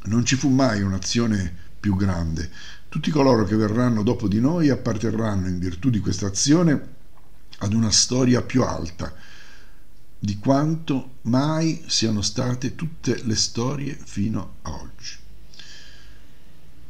Non 0.03 0.25
ci 0.25 0.35
fu 0.35 0.49
mai 0.49 0.81
un'azione 0.81 1.67
più 1.79 1.95
grande. 1.95 2.49
Tutti 2.89 3.11
coloro 3.11 3.45
che 3.45 3.55
verranno 3.55 4.03
dopo 4.03 4.27
di 4.27 4.39
noi 4.39 4.69
apparterranno 4.69 5.47
in 5.47 5.59
virtù 5.59 5.89
di 5.89 5.99
questa 5.99 6.27
azione 6.27 6.97
ad 7.59 7.73
una 7.73 7.91
storia 7.91 8.41
più 8.41 8.63
alta 8.63 9.13
di 10.21 10.37
quanto 10.37 11.15
mai 11.23 11.83
siano 11.87 12.21
state 12.21 12.75
tutte 12.75 13.23
le 13.23 13.35
storie 13.35 13.97
fino 14.03 14.55
a 14.63 14.71
oggi. 14.71 15.15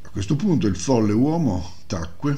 A 0.02 0.10
questo 0.10 0.36
punto 0.36 0.66
il 0.66 0.76
folle 0.76 1.14
uomo 1.14 1.76
tacque 1.86 2.38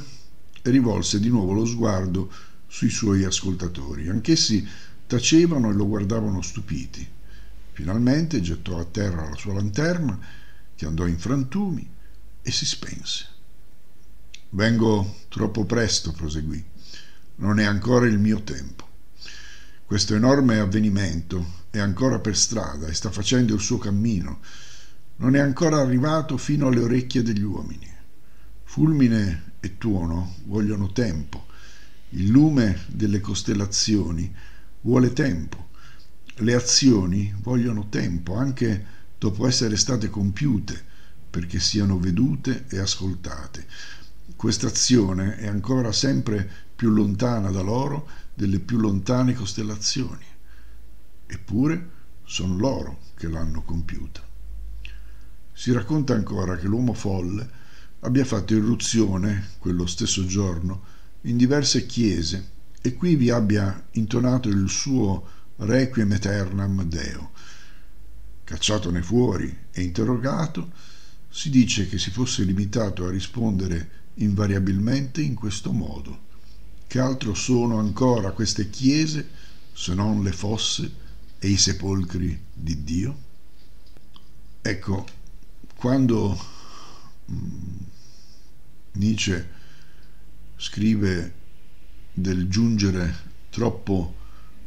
e 0.61 0.69
rivolse 0.69 1.21
di 1.21 1.29
nuovo 1.29 1.53
lo 1.53 1.65
sguardo 1.65 2.29
sui 2.67 2.89
suoi 2.89 3.23
ascoltatori. 3.23 4.09
Anch'essi 4.09 4.67
tacevano 5.07 5.69
e 5.69 5.73
lo 5.73 5.87
guardavano 5.87 6.41
stupiti. 6.41 7.07
Finalmente 7.71 8.41
gettò 8.41 8.77
a 8.77 8.85
terra 8.85 9.29
la 9.29 9.35
sua 9.35 9.53
lanterna, 9.53 10.19
che 10.75 10.85
andò 10.85 11.07
in 11.07 11.17
frantumi 11.17 11.89
e 12.41 12.51
si 12.51 12.65
spense. 12.65 13.27
Vengo 14.49 15.19
troppo 15.29 15.65
presto, 15.65 16.11
proseguì. 16.11 16.63
Non 17.35 17.59
è 17.59 17.63
ancora 17.63 18.05
il 18.05 18.19
mio 18.19 18.43
tempo. 18.43 18.87
Questo 19.85 20.15
enorme 20.15 20.59
avvenimento 20.59 21.59
è 21.69 21.79
ancora 21.79 22.19
per 22.19 22.37
strada 22.37 22.87
e 22.87 22.93
sta 22.93 23.11
facendo 23.11 23.53
il 23.53 23.61
suo 23.61 23.77
cammino. 23.77 24.39
Non 25.17 25.35
è 25.35 25.39
ancora 25.39 25.79
arrivato 25.79 26.37
fino 26.37 26.67
alle 26.67 26.81
orecchie 26.81 27.21
degli 27.21 27.43
uomini. 27.43 27.89
Fulmine 28.63 29.53
e 29.59 29.77
tuono 29.77 30.35
vogliono 30.45 30.91
tempo. 30.91 31.47
Il 32.09 32.27
lume 32.27 32.85
delle 32.87 33.19
costellazioni 33.19 34.33
vuole 34.81 35.13
tempo. 35.13 35.69
Le 36.35 36.53
azioni 36.53 37.33
vogliono 37.41 37.87
tempo, 37.89 38.35
anche 38.35 38.85
dopo 39.17 39.47
essere 39.47 39.77
state 39.77 40.09
compiute, 40.09 40.85
perché 41.31 41.59
siano 41.59 41.97
vedute 41.97 42.65
e 42.69 42.77
ascoltate. 42.77 43.65
Questa 44.35 44.67
azione 44.67 45.37
è 45.37 45.47
ancora 45.47 45.91
sempre 45.91 46.47
più 46.75 46.89
lontana 46.89 47.49
da 47.49 47.61
loro 47.61 48.07
delle 48.33 48.59
più 48.59 48.77
lontane 48.77 49.33
costellazioni. 49.33 50.25
Eppure 51.25 51.89
sono 52.25 52.55
loro 52.57 52.99
che 53.15 53.27
l'hanno 53.27 53.63
compiuta. 53.63 54.21
Si 55.53 55.71
racconta 55.71 56.13
ancora 56.13 56.57
che 56.57 56.67
l'uomo 56.67 56.93
folle 56.93 57.49
abbia 58.01 58.25
fatto 58.25 58.53
irruzione 58.53 59.49
quello 59.59 59.85
stesso 59.85 60.25
giorno 60.25 60.83
in 61.21 61.37
diverse 61.37 61.85
chiese 61.85 62.49
e 62.81 62.95
qui 62.95 63.15
vi 63.15 63.29
abbia 63.29 63.87
intonato 63.91 64.49
il 64.49 64.67
suo 64.69 65.27
requiem 65.57 66.11
aeternam 66.11 66.83
Deo. 66.83 67.31
Cacciatone 68.43 69.01
fuori 69.03 69.55
e 69.71 69.81
interrogato, 69.81 70.71
si 71.33 71.49
dice 71.49 71.87
che 71.87 71.97
si 71.97 72.11
fosse 72.11 72.43
limitato 72.43 73.05
a 73.05 73.09
rispondere 73.09 73.99
invariabilmente 74.15 75.21
in 75.21 75.33
questo 75.33 75.71
modo. 75.71 76.29
Che 76.85 76.99
altro 76.99 77.33
sono 77.33 77.79
ancora 77.79 78.31
queste 78.31 78.69
chiese 78.69 79.29
se 79.71 79.93
non 79.93 80.23
le 80.23 80.33
fosse 80.33 80.93
e 81.39 81.47
i 81.47 81.55
sepolcri 81.55 82.37
di 82.53 82.83
Dio? 82.83 83.17
Ecco, 84.61 85.07
quando 85.75 86.37
mm, 87.31 87.77
Nietzsche 88.93 89.49
scrive 90.57 91.33
del 92.13 92.49
giungere 92.49 93.29
troppo 93.49 94.17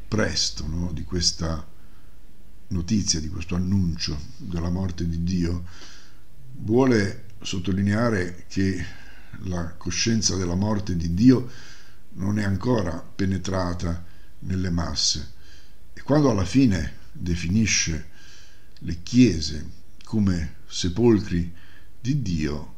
presto 0.09 0.67
no, 0.67 0.93
di 0.93 1.05
questa 1.05 1.65
notizia, 2.69 3.21
di 3.21 3.29
questo 3.29 3.55
annuncio 3.55 4.19
della 4.39 4.71
morte 4.71 5.07
di 5.07 5.23
Dio, 5.23 5.65
vuole 6.59 7.25
sottolineare 7.41 8.45
che 8.49 8.85
la 9.45 9.75
coscienza 9.77 10.37
della 10.37 10.55
morte 10.55 10.97
di 10.97 11.13
Dio 11.15 11.51
non 12.15 12.39
è 12.39 12.45
ancora 12.45 13.05
penetrata 13.15 14.05
nelle 14.41 14.71
masse 14.71 15.33
e 15.93 16.03
quando 16.03 16.31
alla 16.31 16.45
fine 16.45 17.03
definisce 17.13 18.09
le 18.81 19.03
chiese 19.03 19.71
come 20.05 20.57
sepolcri 20.67 21.53
di 22.01 22.21
Dio, 22.21 22.75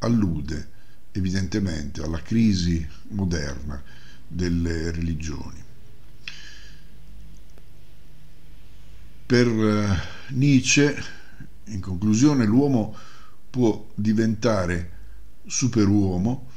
allude 0.00 0.68
evidentemente 1.12 2.02
alla 2.02 2.20
crisi 2.20 2.86
moderna 3.08 3.82
delle 4.26 4.90
religioni. 4.90 5.62
Per 9.26 9.46
eh, 9.46 10.32
Nietzsche, 10.34 11.02
in 11.70 11.80
conclusione, 11.80 12.44
l'uomo 12.44 12.94
può 13.50 13.88
diventare 13.94 14.98
superuomo 15.46 16.48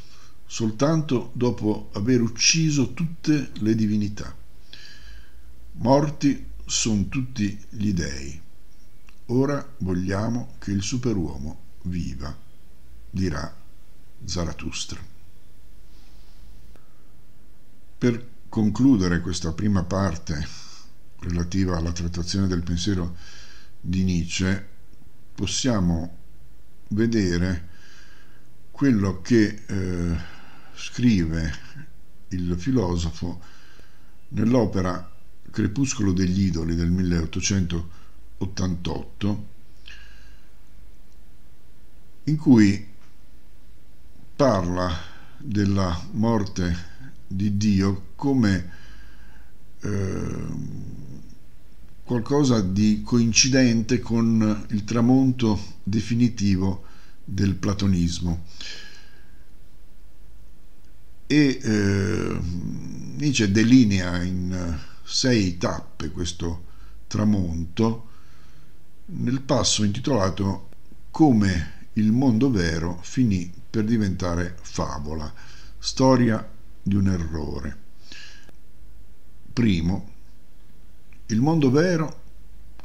soltanto 0.45 1.31
dopo 1.33 1.89
aver 1.93 2.21
ucciso 2.21 2.93
tutte 2.93 3.51
le 3.53 3.75
divinità. 3.75 4.35
Morti 5.73 6.51
sono 6.65 7.07
tutti 7.07 7.59
gli 7.69 7.91
dei. 7.93 8.39
Ora 9.27 9.67
vogliamo 9.79 10.53
che 10.59 10.71
il 10.71 10.83
superuomo 10.83 11.61
viva, 11.83 12.37
dirà 13.09 13.55
Zarathustra. 14.23 14.99
Per 17.97 18.29
concludere 18.49 19.21
questa 19.21 19.53
prima 19.53 19.83
parte 19.83 20.45
relativa 21.19 21.77
alla 21.77 21.91
trattazione 21.91 22.47
del 22.47 22.61
pensiero 22.61 23.15
di 23.79 24.03
Nietzsche, 24.03 24.69
possiamo 25.35 26.17
vedere 26.89 27.69
quello 28.71 29.21
che 29.21 29.63
eh, 29.65 30.17
scrive 30.75 31.51
il 32.29 32.55
filosofo 32.57 33.41
nell'opera 34.29 35.11
Crepuscolo 35.51 36.11
degli 36.11 36.45
idoli 36.45 36.75
del 36.75 36.89
1888, 36.89 39.47
in 42.23 42.37
cui 42.37 42.87
parla 44.35 44.91
della 45.37 46.07
morte 46.11 46.75
di 47.27 47.55
Dio 47.57 48.07
come 48.15 48.71
eh, 49.81 50.47
qualcosa 52.13 52.61
di 52.61 53.01
coincidente 53.03 53.99
con 53.99 54.67
il 54.69 54.83
tramonto 54.83 55.77
definitivo 55.81 56.83
del 57.23 57.55
platonismo. 57.55 58.43
E 61.25 61.59
eh, 61.59 62.37
Nietzsche 63.17 63.49
delinea 63.49 64.21
in 64.21 64.77
sei 65.03 65.57
tappe 65.57 66.11
questo 66.11 66.65
tramonto 67.07 68.09
nel 69.05 69.41
passo 69.41 69.83
intitolato 69.83 70.69
Come 71.09 71.87
il 71.93 72.11
mondo 72.11 72.51
vero 72.51 72.99
finì 73.01 73.51
per 73.71 73.85
diventare 73.85 74.55
favola, 74.61 75.33
storia 75.79 76.47
di 76.79 76.93
un 76.93 77.07
errore. 77.07 77.77
Primo, 79.51 80.12
il 81.27 81.41
mondo 81.41 81.71
vero, 81.71 82.21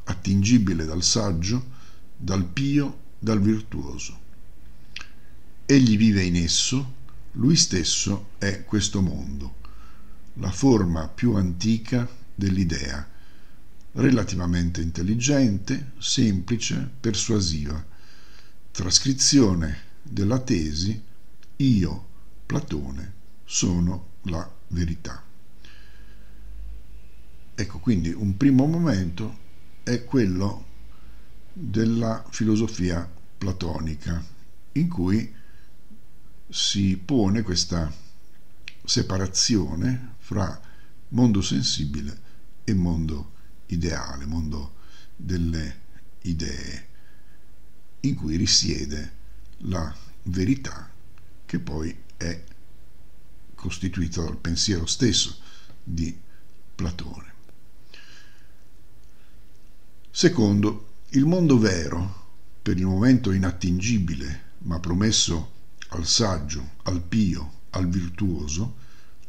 attingibile 0.05 0.85
dal 0.85 1.03
saggio, 1.03 1.77
dal 2.17 2.45
pio, 2.45 3.07
dal 3.19 3.41
virtuoso. 3.41 4.27
Egli 5.67 5.97
vive 5.97 6.23
in 6.23 6.37
esso, 6.37 6.95
lui 7.33 7.57
stesso 7.57 8.31
è 8.39 8.65
questo 8.65 9.03
mondo, 9.03 9.57
la 10.35 10.51
forma 10.51 11.09
più 11.09 11.35
antica 11.35 12.09
dell'idea, 12.35 13.07
relativamente 13.93 14.81
intelligente, 14.81 15.93
semplice, 15.99 16.89
persuasiva, 17.01 17.85
trascrizione 18.71 19.87
della 20.03 20.39
tesi 20.39 21.03
io, 21.57 22.07
Platone, 22.47 23.13
sono 23.45 24.07
la 24.23 24.49
verità. 24.69 25.28
Ecco, 27.61 27.81
quindi 27.81 28.13
un 28.13 28.37
primo 28.37 28.67
momento 28.67 29.37
è 29.83 30.05
quello 30.05 30.67
della 31.53 32.25
filosofia 32.31 33.11
platonica, 33.37 34.25
in 34.75 34.89
cui 34.89 35.35
si 36.49 36.97
pone 37.05 37.43
questa 37.43 37.93
separazione 38.85 40.15
fra 40.19 40.61
mondo 41.09 41.43
sensibile 41.43 42.21
e 42.63 42.75
mondo 42.75 43.33
ideale, 43.67 44.25
mondo 44.25 44.75
delle 45.17 45.81
idee, 46.23 46.89
in 48.03 48.15
cui 48.15 48.37
risiede 48.37 49.13
la 49.63 49.93
verità 50.23 50.89
che 51.45 51.59
poi 51.59 52.05
è 52.17 52.45
costituita 53.57 54.23
dal 54.23 54.37
pensiero 54.37 54.87
stesso 54.87 55.41
di 55.83 56.17
Platone. 56.77 57.38
Secondo, 60.19 61.03
il 61.11 61.27
mondo 61.27 61.59
vero, 61.59 62.27
per 62.61 62.77
il 62.77 62.87
momento 62.87 63.31
inattingibile, 63.31 64.55
ma 64.63 64.81
promesso 64.81 65.53
al 65.91 66.09
saggio, 66.09 66.71
al 66.83 67.01
pio, 67.01 67.61
al 67.71 67.89
virtuoso, 67.89 68.79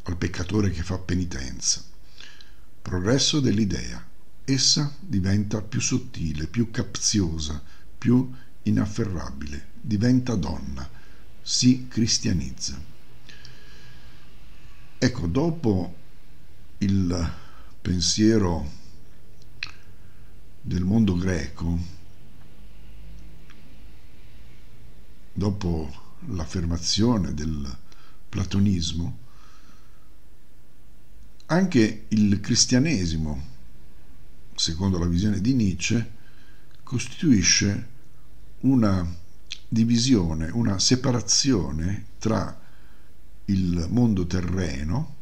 al 0.02 0.18
peccatore 0.18 0.72
che 0.72 0.82
fa 0.82 0.98
penitenza. 0.98 1.84
Progresso 2.82 3.40
dell'idea. 3.40 4.04
Essa 4.44 4.92
diventa 5.00 5.62
più 5.62 5.80
sottile, 5.80 6.48
più 6.48 6.72
capziosa, 6.72 7.62
più 7.96 8.28
inafferrabile, 8.64 9.68
diventa 9.80 10.34
donna, 10.34 10.90
si 11.40 11.86
cristianizza. 11.88 12.82
Ecco, 14.98 15.28
dopo 15.28 15.96
il 16.80 17.32
pensiero 17.80 18.79
del 20.70 20.84
mondo 20.84 21.16
greco, 21.16 21.80
dopo 25.34 25.92
l'affermazione 26.28 27.34
del 27.34 27.76
platonismo, 28.30 29.18
anche 31.48 32.06
il 32.10 32.40
cristianesimo, 32.40 33.46
secondo 34.54 35.00
la 35.00 35.08
visione 35.08 35.42
di 35.42 35.56
Nietzsche, 35.56 36.12
costituisce 36.84 37.88
una 38.60 39.12
divisione, 39.68 40.52
una 40.52 40.78
separazione 40.78 42.06
tra 42.20 42.62
il 43.46 43.88
mondo 43.90 44.28
terreno, 44.28 45.16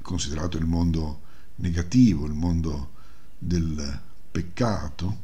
considerato 0.00 0.56
il 0.56 0.64
mondo 0.64 1.20
negativo, 1.56 2.24
il 2.24 2.32
mondo 2.32 2.92
del 3.44 4.00
peccato, 4.30 5.22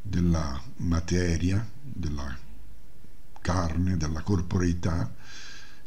della 0.00 0.62
materia, 0.76 1.68
della 1.82 2.38
carne, 3.40 3.96
della 3.96 4.22
corporeità, 4.22 5.12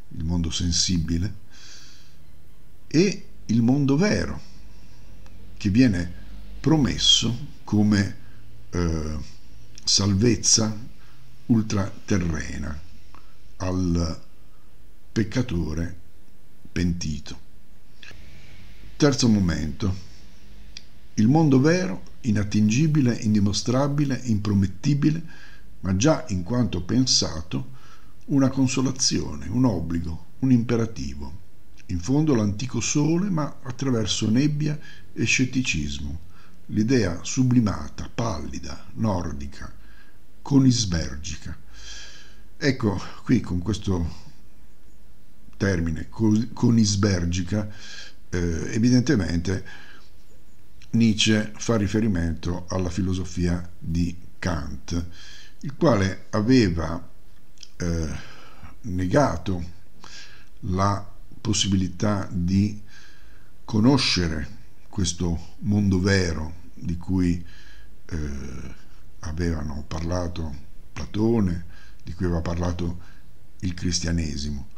il 0.09 0.23
mondo 0.25 0.51
sensibile, 0.51 1.47
e 2.87 3.27
il 3.45 3.61
mondo 3.61 3.95
vero, 3.95 4.41
che 5.55 5.69
viene 5.69 6.11
promesso 6.59 7.47
come 7.63 8.17
eh, 8.71 9.17
salvezza 9.83 10.77
ultraterrena 11.45 12.79
al 13.57 14.21
peccatore 15.11 15.97
pentito. 16.71 17.47
Terzo 18.97 19.29
momento. 19.29 20.07
Il 21.19 21.27
mondo 21.27 21.59
vero, 21.59 22.03
inattingibile, 22.21 23.13
indimostrabile, 23.13 24.21
impromettibile, 24.23 25.21
ma 25.81 25.93
già 25.97 26.23
in 26.29 26.43
quanto 26.43 26.81
pensato, 26.81 27.71
una 28.27 28.47
consolazione, 28.47 29.47
un 29.49 29.65
obbligo, 29.65 30.27
un 30.39 30.51
imperativo. 30.51 31.37
In 31.87 31.99
fondo 31.99 32.33
l'antico 32.33 32.79
sole, 32.79 33.29
ma 33.29 33.59
attraverso 33.63 34.29
nebbia 34.29 34.79
e 35.11 35.25
scetticismo, 35.25 36.19
l'idea 36.67 37.19
sublimata, 37.23 38.09
pallida, 38.13 38.85
nordica, 38.93 39.73
conisbergica 40.41 41.57
Ecco, 42.61 43.01
qui 43.23 43.39
con 43.39 43.59
questo 43.59 44.27
termine 45.55 46.09
conisbergica, 46.09 47.69
eh, 48.29 48.73
evidentemente 48.73 49.63
Nietzsche 50.91 51.51
fa 51.55 51.77
riferimento 51.77 52.65
alla 52.69 52.89
filosofia 52.89 53.67
di 53.77 54.15
Kant, 54.39 55.05
il 55.59 55.75
quale 55.75 56.25
aveva 56.31 57.07
eh, 57.77 58.07
negato 58.81 59.77
la 60.61 61.07
possibilità 61.41 62.27
di 62.31 62.81
conoscere 63.65 64.57
questo 64.89 65.55
mondo 65.59 65.99
vero 65.99 66.55
di 66.73 66.97
cui 66.97 67.45
eh, 68.05 68.75
avevano 69.19 69.83
parlato 69.87 70.67
Platone, 70.91 71.65
di 72.03 72.13
cui 72.13 72.25
aveva 72.25 72.41
parlato 72.41 72.99
il 73.59 73.73
cristianesimo. 73.73 74.69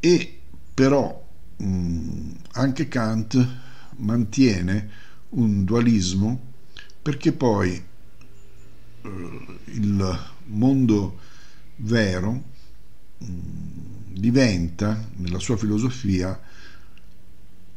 E 0.00 0.40
però 0.72 1.28
mh, 1.56 2.25
anche 2.56 2.88
Kant 2.88 3.48
mantiene 3.98 4.90
un 5.30 5.64
dualismo 5.64 6.54
perché 7.00 7.32
poi 7.32 7.82
eh, 9.02 9.58
il 9.64 10.18
mondo 10.46 11.18
vero 11.76 12.42
mh, 13.18 13.26
diventa 14.12 15.08
nella 15.16 15.38
sua 15.38 15.56
filosofia 15.56 16.38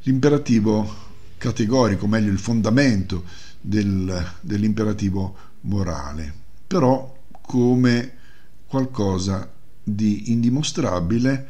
l'imperativo 0.03 1.07
categorico, 1.37 2.07
meglio 2.07 2.31
il 2.31 2.39
fondamento 2.39 3.25
del, 3.59 4.33
dell'imperativo 4.41 5.35
morale, 5.61 6.33
però 6.65 7.17
come 7.41 8.17
qualcosa 8.65 9.51
di 9.83 10.31
indimostrabile 10.31 11.47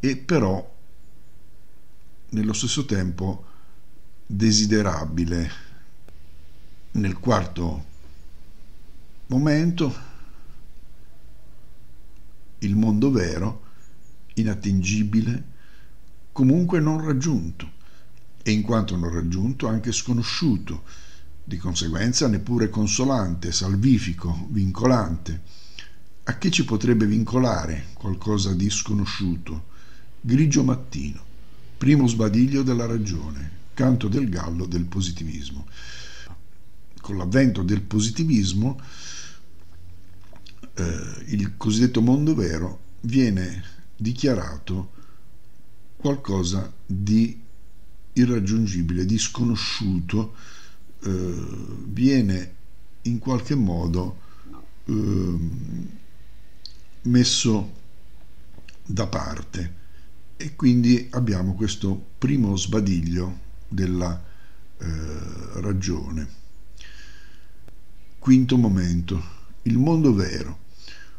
e 0.00 0.16
però 0.16 0.71
nello 2.32 2.52
stesso 2.52 2.84
tempo 2.84 3.44
desiderabile. 4.26 5.50
Nel 6.92 7.18
quarto 7.18 7.84
momento, 9.26 9.96
il 12.58 12.76
mondo 12.76 13.10
vero, 13.10 13.62
inattingibile, 14.34 15.44
comunque 16.32 16.80
non 16.80 17.04
raggiunto, 17.04 17.70
e 18.42 18.50
in 18.50 18.62
quanto 18.62 18.96
non 18.96 19.12
raggiunto 19.12 19.68
anche 19.68 19.92
sconosciuto, 19.92 20.84
di 21.44 21.56
conseguenza 21.56 22.28
neppure 22.28 22.68
consolante, 22.68 23.52
salvifico, 23.52 24.46
vincolante. 24.50 25.42
A 26.24 26.38
che 26.38 26.50
ci 26.50 26.64
potrebbe 26.64 27.04
vincolare 27.06 27.88
qualcosa 27.94 28.54
di 28.54 28.70
sconosciuto? 28.70 29.70
Grigio 30.20 30.62
mattino, 30.62 31.24
primo 31.82 32.06
sbadiglio 32.06 32.62
della 32.62 32.86
ragione, 32.86 33.50
canto 33.74 34.06
del 34.06 34.28
gallo 34.28 34.66
del 34.66 34.84
positivismo. 34.84 35.66
Con 37.00 37.16
l'avvento 37.16 37.64
del 37.64 37.80
positivismo, 37.80 38.80
eh, 40.74 41.24
il 41.26 41.56
cosiddetto 41.56 42.00
mondo 42.00 42.36
vero 42.36 42.82
viene 43.00 43.64
dichiarato 43.96 44.92
qualcosa 45.96 46.72
di 46.86 47.36
irraggiungibile, 48.12 49.04
di 49.04 49.18
sconosciuto, 49.18 50.36
eh, 51.00 51.34
viene 51.86 52.54
in 53.02 53.18
qualche 53.18 53.56
modo 53.56 54.20
eh, 54.84 55.36
messo 57.02 57.72
da 58.86 59.08
parte 59.08 59.80
e 60.42 60.56
quindi 60.56 61.06
abbiamo 61.12 61.54
questo 61.54 62.14
primo 62.18 62.56
sbadiglio 62.56 63.38
della 63.68 64.20
eh, 64.76 64.86
ragione. 65.60 66.26
Quinto 68.18 68.56
momento, 68.56 69.22
il 69.62 69.78
mondo 69.78 70.12
vero, 70.12 70.58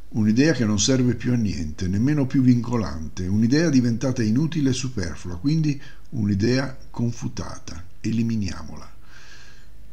un'idea 0.09 0.51
che 0.51 0.65
non 0.65 0.77
serve 0.77 1.15
più 1.15 1.31
a 1.31 1.35
niente, 1.35 1.87
nemmeno 1.87 2.27
più 2.27 2.41
vincolante, 2.41 3.25
un'idea 3.25 3.69
diventata 3.69 4.21
inutile 4.21 4.71
e 4.71 4.73
superflua, 4.73 5.37
quindi 5.37 5.81
un'idea 6.09 6.77
confutata, 6.91 7.81
eliminiamola. 8.01 8.91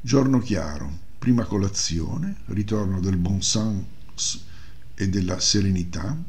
Giorno 0.01 0.41
chiaro, 0.41 0.99
prima 1.21 1.45
colazione, 1.45 2.39
ritorno 2.47 2.99
del 2.99 3.17
bon 3.17 3.41
sens 3.41 4.45
e 4.93 5.09
della 5.09 5.39
serenità, 5.39 6.21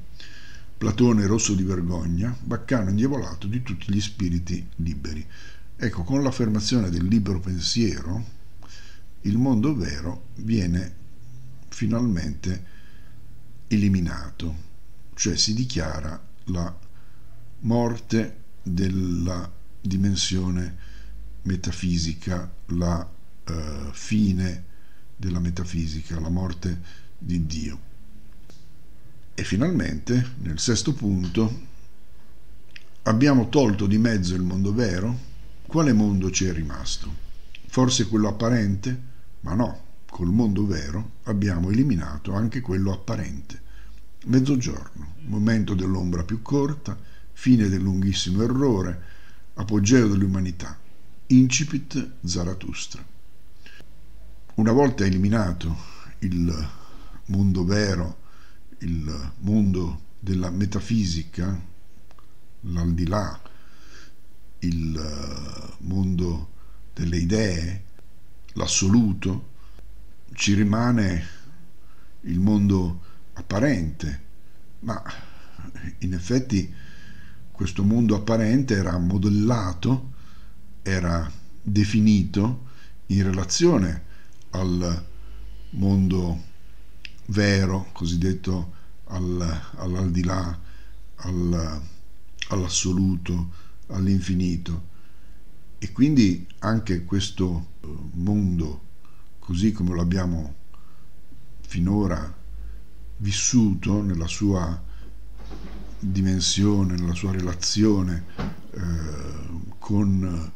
Platone 0.82 1.28
rosso 1.28 1.54
di 1.54 1.62
vergogna, 1.62 2.36
Baccano 2.42 2.90
indiavolato 2.90 3.46
di 3.46 3.62
tutti 3.62 3.94
gli 3.94 4.02
spiriti 4.02 4.68
liberi. 4.78 5.24
Ecco, 5.76 6.02
con 6.02 6.24
l'affermazione 6.24 6.90
del 6.90 7.06
libero 7.06 7.40
pensiero, 7.40 8.26
il 9.22 9.38
mondo 9.38 9.76
vero 9.76 10.30
viene 10.38 10.96
finalmente 11.70 12.66
eliminato, 13.68 14.56
cioè 15.14 15.38
si 15.38 15.54
dichiara 15.54 16.20
la 16.46 16.76
morte 17.60 18.38
della 18.64 19.52
dimensione 19.80 20.78
metafisica, 21.44 22.52
la 22.70 23.08
eh, 23.44 23.90
fine 23.92 24.64
della 25.16 25.40
metafisica, 25.40 26.20
la 26.20 26.30
morte 26.30 26.82
di 27.20 27.46
Dio. 27.46 27.91
E 29.34 29.44
finalmente, 29.44 30.34
nel 30.42 30.60
sesto 30.60 30.94
punto, 30.94 31.62
abbiamo 33.04 33.50
tolto 33.50 33.88
di 33.88 33.98
mezzo 33.98 34.36
il 34.36 34.42
mondo 34.42 34.74
vero? 34.74 35.30
Quale 35.66 35.94
mondo 35.94 36.30
ci 36.30 36.46
è 36.46 36.54
rimasto? 36.54 37.10
Forse 37.68 38.08
quello 38.08 38.28
apparente? 38.28 39.10
Ma 39.42 39.54
no, 39.54 39.84
col 40.10 40.28
mondo 40.28 40.68
vero 40.68 41.14
abbiamo 41.24 41.70
eliminato 41.70 42.34
anche 42.34 42.60
quello 42.60 42.92
apparente. 42.92 43.60
Mezzogiorno, 44.26 45.16
momento 45.28 45.74
dell'ombra 45.74 46.24
più 46.24 46.42
corta, 46.42 46.96
fine 47.32 47.70
del 47.70 47.82
lunghissimo 47.82 48.44
errore, 48.44 49.02
apogeo 49.56 50.08
dell'umanità, 50.08 50.78
incipit 51.28 52.12
Zarathustra. 52.24 53.04
Una 54.56 54.72
volta 54.74 55.06
eliminato 55.06 55.76
il 56.20 56.70
mondo 57.28 57.64
vero, 57.64 58.18
il 58.82 59.34
mondo 59.40 60.10
della 60.20 60.50
metafisica, 60.50 61.60
l'aldilà, 62.62 63.42
il 64.60 64.96
eh, 64.96 65.74
mondo 65.80 66.50
delle 66.94 67.18
idee, 67.18 67.84
l'assoluto, 68.54 69.50
ci 70.34 70.54
rimane 70.54 71.26
il 72.22 72.40
mondo 72.40 73.02
apparente, 73.34 74.22
ma 74.80 75.02
in 76.00 76.14
effetti 76.14 76.74
questo 77.52 77.84
mondo 77.84 78.16
apparente 78.16 78.76
era 78.76 78.98
modellato, 78.98 80.14
era 80.82 81.32
definito 81.62 82.70
in 83.08 83.24
relazione 83.24 84.04
al 84.52 85.06
mondo 85.72 86.50
vero, 87.32 87.88
cosiddetto 87.94 88.74
al, 89.06 89.62
all'aldilà, 89.78 90.60
al, 91.16 91.82
all'assoluto, 92.50 93.50
all'infinito. 93.88 94.90
E 95.80 95.92
quindi 95.92 96.48
anche 96.60 97.06
questo 97.06 97.68
eh, 97.82 97.88
mondo, 98.14 98.82
così 99.40 99.72
come 99.72 99.94
lo 99.96 100.02
abbiamo 100.02 100.56
finora 101.62 102.38
vissuto 103.18 104.02
nella 104.02 104.28
sua 104.28 104.90
dimensione, 106.00 106.96
nella 106.96 107.16
sua 107.16 107.32
relazione 107.32 108.26
eh, 108.72 108.80
con 109.80 110.52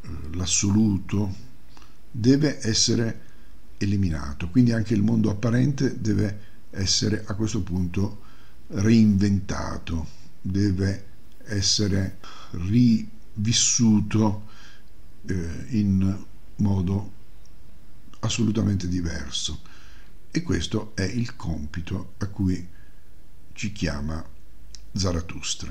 eh, 0.00 0.36
l'assoluto, 0.36 1.46
deve 2.10 2.58
essere 2.66 3.26
eliminato. 3.78 4.48
Quindi 4.48 4.72
anche 4.72 4.94
il 4.94 5.02
mondo 5.02 5.30
apparente 5.30 6.00
deve 6.00 6.46
essere 6.70 7.24
a 7.26 7.34
questo 7.34 7.62
punto 7.62 8.22
reinventato, 8.68 10.06
deve 10.40 11.06
essere 11.44 12.18
rivissuto 12.50 14.46
eh, 15.26 15.64
in 15.70 16.24
modo 16.56 17.12
assolutamente 18.20 18.88
diverso. 18.88 19.62
E 20.30 20.42
questo 20.42 20.92
è 20.94 21.02
il 21.02 21.34
compito 21.36 22.14
a 22.18 22.26
cui 22.26 22.68
ci 23.52 23.72
chiama 23.72 24.22
Zarathustra. 24.92 25.66